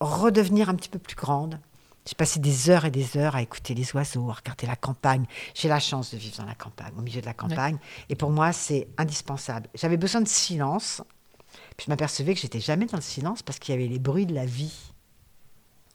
[0.00, 1.58] redevenir un petit peu plus grande.
[2.06, 5.26] J'ai passé des heures et des heures à écouter les oiseaux, à regarder la campagne.
[5.54, 7.78] J'ai la chance de vivre dans la campagne, au milieu de la campagne.
[8.08, 9.68] Et pour moi, c'est indispensable.
[9.74, 11.02] J'avais besoin de silence.
[11.76, 14.26] Puis je m'apercevais que j'étais jamais dans le silence parce qu'il y avait les bruits
[14.26, 14.92] de la vie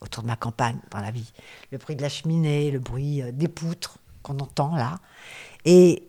[0.01, 1.31] autour de ma campagne, dans la vie.
[1.71, 4.99] Le bruit de la cheminée, le bruit euh, des poutres qu'on entend là.
[5.63, 6.07] Et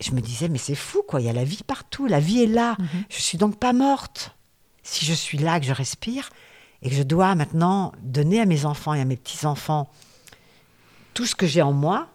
[0.00, 1.20] je me disais, mais c'est fou, quoi.
[1.20, 2.06] Il y a la vie partout.
[2.06, 2.76] La vie est là.
[2.78, 3.04] Je mhm.
[3.08, 4.36] Je suis donc pas morte.
[4.82, 6.30] Si je suis là, que je respire,
[6.82, 9.90] et que je dois maintenant donner à mes enfants et à mes petits-enfants
[11.14, 12.08] tout ce que j'ai en moi,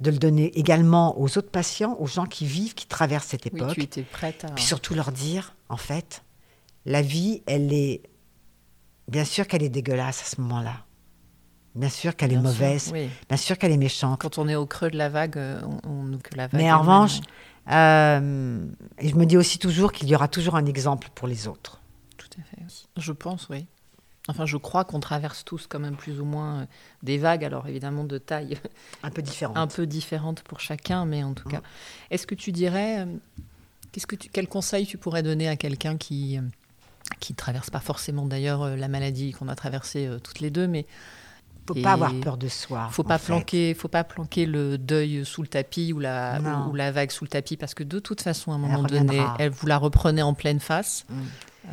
[0.00, 3.68] de le donner également aux autres patients, aux gens qui vivent, qui traversent cette époque.
[3.68, 4.48] Oui, tu étais prête à...
[4.48, 6.24] Puis surtout leur dire, en fait,
[6.86, 8.02] la vie, elle est...
[9.06, 10.84] Bien sûr qu'elle est dégueulasse à ce moment-là.
[11.74, 12.92] Bien sûr qu'elle est mauvaise.
[12.92, 14.20] Bien sûr qu'elle est méchante.
[14.20, 16.60] Quand on est au creux de la vague, euh, on, que la vague.
[16.60, 17.20] Mais en revanche,
[17.70, 18.66] euh,
[19.00, 21.80] je me dis aussi toujours qu'il y aura toujours un exemple pour les autres.
[22.16, 22.62] Tout à fait.
[22.96, 23.66] Je pense, oui.
[24.28, 26.66] Enfin, je crois qu'on traverse tous quand même plus ou moins euh,
[27.02, 28.56] des vagues, alors évidemment de taille
[29.02, 31.60] un peu différente, un peu différente pour chacun, mais en tout cas,
[32.10, 33.06] est-ce que tu dirais, euh,
[33.90, 36.42] qu'est-ce que tu, quel conseil tu pourrais donner à quelqu'un qui euh,
[37.18, 40.86] qui traverse pas forcément d'ailleurs la maladie qu'on a traversée toutes les deux, mais
[41.66, 42.88] faut pas avoir peur de soi.
[42.92, 46.92] Faut pas planquer, faut pas planquer le deuil sous le tapis ou la ou, la
[46.92, 49.66] vague sous le tapis parce que de toute façon à un moment donné, elle vous
[49.66, 51.04] la reprenez en pleine face.
[51.10, 51.72] Mm.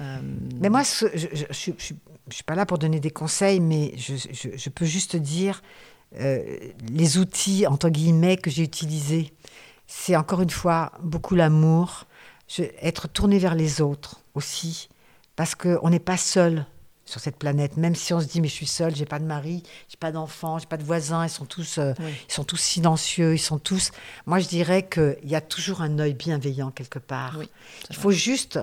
[0.62, 1.94] Mais moi, je, je, je, je
[2.30, 5.62] ne suis pas là pour donner des conseils, mais je, peux juste dire
[6.20, 6.58] euh,
[6.90, 9.34] les outils, entre guillemets, que j'ai utilisés.
[9.88, 12.06] C'est encore une fois beaucoup l'amour,
[12.82, 14.90] être tourné vers les autres aussi,
[15.36, 16.66] parce qu'on n'est pas seul
[17.06, 17.76] sur cette planète.
[17.76, 20.12] Même si on se dit mais je suis seul, j'ai pas de mari, j'ai pas
[20.12, 21.94] d'enfants, j'ai pas de voisins, ils sont tous, euh,
[22.30, 23.92] ils sont tous silencieux, ils sont tous.
[24.26, 27.40] Moi je dirais qu'il y a toujours un œil bienveillant quelque part.
[27.90, 28.60] Il faut juste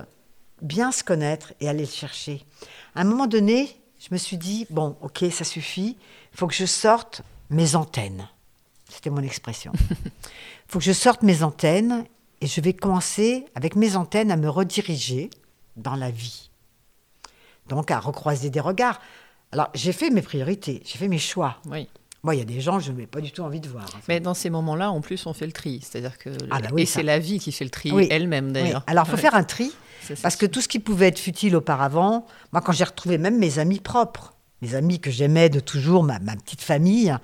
[0.62, 2.44] bien se connaître et aller le chercher.
[2.94, 5.96] À un moment donné, je me suis dit, bon, ok, ça suffit,
[6.32, 8.28] il faut que je sorte mes antennes.
[8.88, 9.72] C'était mon expression.
[9.90, 10.10] Il
[10.68, 12.04] faut que je sorte mes antennes
[12.40, 15.30] et je vais commencer avec mes antennes à me rediriger
[15.76, 16.50] dans la vie.
[17.68, 19.00] Donc à recroiser des regards.
[19.52, 21.58] Alors j'ai fait mes priorités, j'ai fait mes choix.
[21.66, 21.88] Oui.
[22.22, 23.86] Moi, il y a des gens, je n'ai pas du tout envie de voir.
[24.08, 25.80] Mais dans ces moments-là, en plus, on fait le tri.
[25.80, 26.30] C'est-à-dire que.
[26.50, 28.82] Ah bah et c'est la vie qui fait le tri elle-même, d'ailleurs.
[28.88, 29.72] Alors, il faut faire un tri.
[30.22, 33.58] Parce que tout ce qui pouvait être futile auparavant, moi, quand j'ai retrouvé même mes
[33.58, 37.16] amis propres, mes amis que j'aimais de toujours, ma, petite famille,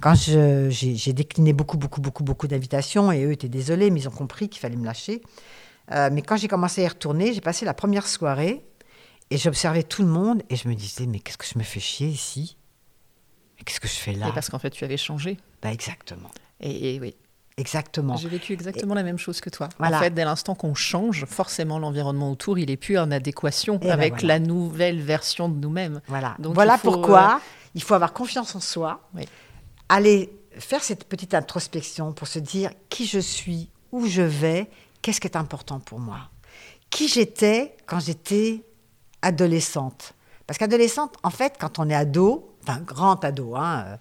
[0.00, 4.12] quand j'ai décliné beaucoup, beaucoup, beaucoup, beaucoup d'invitations, et eux étaient désolés, mais ils ont
[4.12, 5.22] compris qu'il fallait me lâcher.
[5.92, 8.64] Euh, mais quand j'ai commencé à y retourner, j'ai passé la première soirée,
[9.30, 11.80] et j'observais tout le monde, et je me disais, mais qu'est-ce que je me fais
[11.80, 12.56] chier ici?
[13.64, 14.30] Qu'est-ce que je fais là?
[14.34, 15.38] Parce qu'en fait, tu avais changé.
[15.62, 16.30] Bah exactement.
[16.60, 17.16] Et, oui.
[17.58, 18.16] Exactement.
[18.16, 19.70] J'ai vécu exactement la même chose que toi.
[19.78, 19.96] Voilà.
[19.96, 23.86] En fait, dès l'instant qu'on change, forcément l'environnement autour, il est plus en adéquation Et
[23.86, 24.34] ben avec voilà.
[24.34, 26.02] la nouvelle version de nous-mêmes.
[26.06, 26.36] Voilà.
[26.38, 27.40] Donc, voilà il faut, pourquoi
[27.74, 29.26] il faut avoir confiance en soi, Oui.
[29.88, 34.68] aller faire cette petite introspection pour se dire qui je suis, où je vais,
[35.00, 36.28] qu'est-ce qui est important pour moi.
[36.90, 38.64] Qui j'étais quand j'étais
[39.22, 40.12] adolescente.
[40.46, 43.96] Parce qu'adolescente, en fait, quand on est ado, enfin grand ado, hein, euh,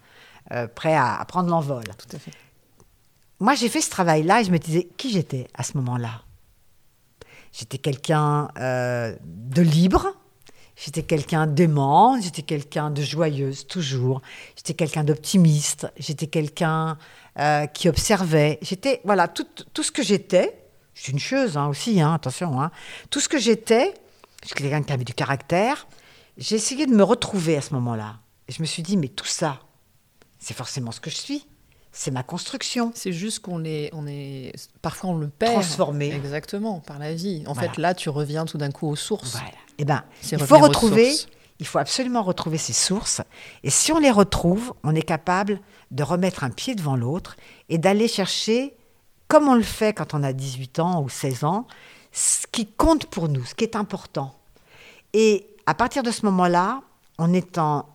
[0.54, 2.32] euh, prêt à, à prendre l'envol, Tout à fait.
[3.40, 6.22] Moi, j'ai fait ce travail-là et je me disais qui j'étais à ce moment-là?
[7.52, 10.08] J'étais quelqu'un euh, de libre,
[10.76, 14.22] j'étais quelqu'un d'aimant, j'étais quelqu'un de joyeuse, toujours.
[14.58, 16.98] J'étais quelqu'un d'optimiste, j'étais quelqu'un
[17.40, 18.60] euh, qui observait.
[18.62, 20.58] J'étais, voilà, tout, tout ce que j'étais.
[20.94, 22.62] Je suis une chose hein, aussi, hein, attention.
[22.62, 22.72] hein.
[23.10, 23.94] tout ce que j'étais,
[24.44, 25.88] j'étais quelqu'un qui avait du caractère.
[26.38, 28.20] J'ai essayé de me retrouver à ce moment-là.
[28.48, 29.60] Et je me suis dit, mais tout ça,
[30.40, 31.48] c'est forcément ce que je suis.
[31.98, 32.92] C'est ma construction.
[32.94, 35.54] C'est juste qu'on est, on est, parfois on le perd.
[35.54, 36.12] Transformé.
[36.14, 37.44] Exactement, par la vie.
[37.48, 37.70] En Voilà.
[37.72, 39.32] fait, là, tu reviens tout d'un coup aux sources.
[39.32, 39.48] Voilà.
[39.78, 41.14] Eh ben, il faut retrouver,
[41.60, 43.22] il faut absolument retrouver ces sources.
[43.64, 47.38] Et si on les retrouve, on est capable de remettre un pied devant l'autre
[47.70, 48.76] et d'aller chercher,
[49.30, 51.66] comme on le fait quand on a 18 ans ou 16 ans,
[52.12, 54.36] ce qui compte pour nous, ce qui est important.
[55.14, 56.82] Et à partir de ce moment-là,
[57.20, 57.86] on est en,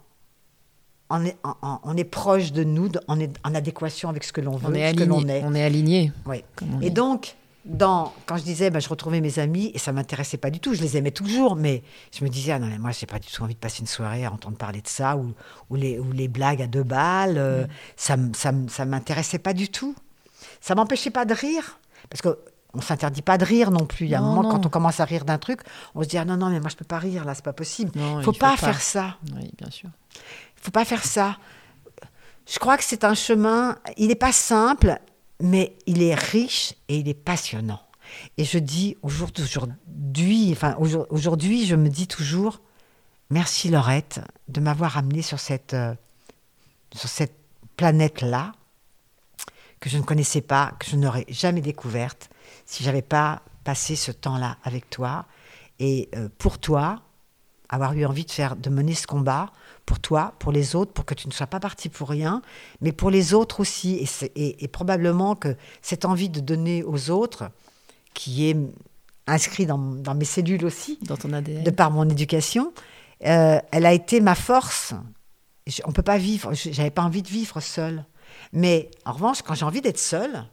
[1.10, 4.68] on est, on proche de nous, on est en adéquation avec ce que l'on veut,
[4.68, 5.36] On est ce que l'on aligné.
[5.38, 5.42] est.
[5.44, 6.12] On est aligné.
[6.26, 6.42] Oui.
[6.82, 7.34] Et donc,
[7.64, 10.72] dans, quand je disais, ben, je retrouvais mes amis, et ça m'intéressait pas du tout,
[10.74, 11.82] je les aimais toujours, mais
[12.16, 13.86] je me disais, ah non, mais moi, j'ai pas du tout envie de passer une
[13.86, 15.34] soirée à entendre parler de ça, ou,
[15.68, 19.52] ou, les, ou les blagues à deux balles, euh, ça, m- ça, ça m'intéressait pas
[19.52, 19.94] du tout.
[20.62, 22.38] Ça m'empêchait pas de rire, parce que
[22.72, 24.06] on s'interdit pas de rire non plus.
[24.06, 24.50] Il y a un moment, non.
[24.50, 25.60] quand on commence à rire d'un truc,
[25.96, 27.52] on se dit, ah non, non, mais moi, je peux pas rire, là, c'est pas
[27.52, 27.90] possible.
[27.96, 28.72] Non, Il faut il pas faut pas.
[28.72, 29.16] faire ça.
[29.34, 29.88] Oui, bien sûr.
[30.60, 31.38] Faut pas faire ça.
[32.46, 34.98] Je crois que c'est un chemin, il n'est pas simple,
[35.40, 37.80] mais il est riche et il est passionnant.
[38.36, 42.60] Et je dis au jour d'aujourd'hui, enfin aujourd- aujourd'hui, je me dis toujours,
[43.30, 45.94] merci Laurette de m'avoir amené sur cette, euh,
[46.94, 47.36] sur cette
[47.76, 48.52] planète-là,
[49.78, 52.28] que je ne connaissais pas, que je n'aurais jamais découverte,
[52.66, 55.26] si j'avais pas passé ce temps-là avec toi.
[55.78, 57.00] Et euh, pour toi,
[57.68, 59.52] avoir eu envie de faire, de mener ce combat
[59.86, 62.42] pour toi, pour les autres, pour que tu ne sois pas parti pour rien,
[62.80, 63.96] mais pour les autres aussi.
[63.96, 67.50] Et, c'est- et- et probablement que cette envie de donner aux autres,
[68.14, 68.56] qui est
[69.26, 71.62] inscrit dans, dans mes cellules aussi, Dans ton ADN.
[71.64, 72.72] de par mon éducation,
[73.26, 74.94] euh, elle a été ma force.
[75.66, 78.04] Je- on peut pas vivre, je- j'avais pas envie de vivre seule.
[78.52, 80.44] Mais en revanche, quand j'ai envie d'être seule,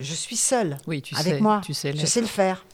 [0.00, 1.40] je suis seule Oui, tu avec sais.
[1.40, 1.60] moi.
[1.64, 2.64] Tu sais je sais le faire.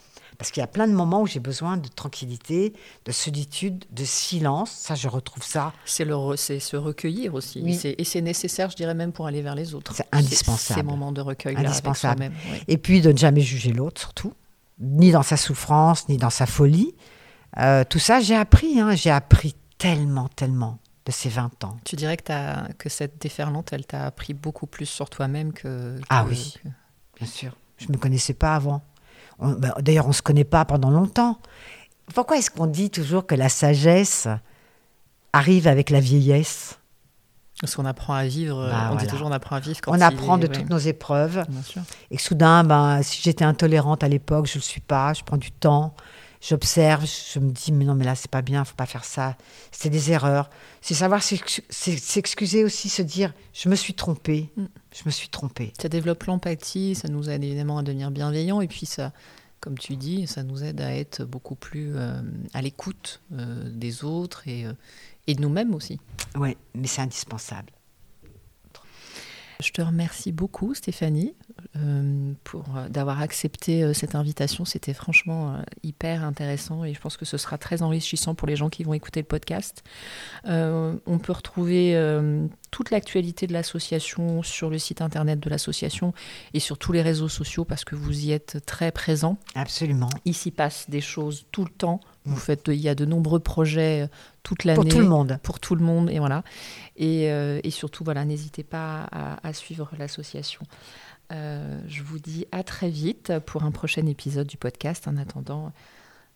[0.40, 2.72] Parce qu'il y a plein de moments où j'ai besoin de tranquillité,
[3.04, 4.70] de solitude, de silence.
[4.70, 5.74] Ça, je retrouve ça.
[5.84, 7.60] C'est se recueillir aussi.
[7.62, 7.78] Oui.
[7.98, 9.94] Et c'est nécessaire, je dirais même, pour aller vers les autres.
[9.94, 10.80] C'est indispensable.
[10.80, 12.16] Ces moments de recueil avec Indispensable.
[12.22, 12.38] soi-même.
[12.52, 12.58] oui.
[12.68, 14.32] Et puis de ne jamais juger l'autre, surtout,
[14.78, 16.94] ni dans sa souffrance, ni dans sa folie.
[17.58, 18.80] Euh, tout ça, j'ai appris.
[18.80, 18.94] hein.
[18.94, 21.76] J'ai appris tellement, tellement de ces 20 ans.
[21.84, 26.24] Tu dirais que, que cette déferlante, elle t'a appris beaucoup plus sur toi-même que, Ah
[26.24, 26.54] que- oui.
[26.64, 26.68] que-
[27.18, 27.56] Bien sûr.
[27.76, 28.82] Je ne me connaissais pas avant.
[29.40, 31.38] Ben, D'ailleurs, on ne se connaît pas pendant longtemps.
[32.14, 34.28] Pourquoi est-ce qu'on dit toujours que la sagesse
[35.32, 36.78] arrive avec la vieillesse?
[37.60, 39.96] Parce qu'on apprend à vivre, Bah, on dit toujours on apprend à vivre quand On
[39.96, 41.44] il apprend de ouais, toutes nos épreuves.
[41.48, 41.82] Bien sûr.
[42.10, 45.12] Et que soudain, ben, si j'étais intolérante à l'époque, je ne le suis pas.
[45.12, 45.94] Je prends du temps,
[46.40, 49.36] j'observe, je me dis, mais non, mais là, c'est pas bien, faut pas faire ça.
[49.72, 50.48] C'est des erreurs.
[50.80, 54.50] C'est savoir s'excuser aussi, se dire, je me suis trompée.
[54.56, 54.64] Mm.
[54.94, 55.72] Je me suis trompée.
[55.80, 59.12] Ça développe l'empathie, ça nous aide évidemment à devenir bienveillants et puis ça,
[59.60, 62.20] comme tu dis, ça nous aide à être beaucoup plus euh,
[62.54, 64.72] à l'écoute euh, des autres et, euh,
[65.26, 66.00] et de nous-mêmes aussi.
[66.34, 67.72] Oui, mais c'est indispensable.
[69.62, 71.34] Je te remercie beaucoup, Stéphanie,
[71.76, 74.64] euh, pour euh, d'avoir accepté euh, cette invitation.
[74.64, 78.68] C'était franchement hyper intéressant et je pense que ce sera très enrichissant pour les gens
[78.68, 79.82] qui vont écouter le podcast.
[80.46, 86.14] Euh, on peut retrouver euh, toute l'actualité de l'association sur le site internet de l'association
[86.54, 89.38] et sur tous les réseaux sociaux parce que vous y êtes très présents.
[89.54, 90.10] Absolument.
[90.24, 92.00] Il s'y passe des choses tout le temps.
[92.26, 94.06] Vous faites, il y a de nombreux projets euh,
[94.42, 95.38] toute l'année Pour tout le monde.
[95.42, 96.42] pour tout le monde et voilà.
[96.96, 100.62] Et, euh, et surtout voilà n'hésitez pas à, à suivre l'association.
[101.32, 105.08] Euh, je vous dis à très vite pour un prochain épisode du podcast.
[105.08, 105.72] En attendant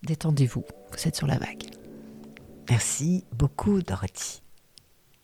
[0.05, 0.65] détendez-vous.
[0.93, 1.65] Vous êtes sur la vague.
[2.71, 4.44] Merci beaucoup, Dorothy.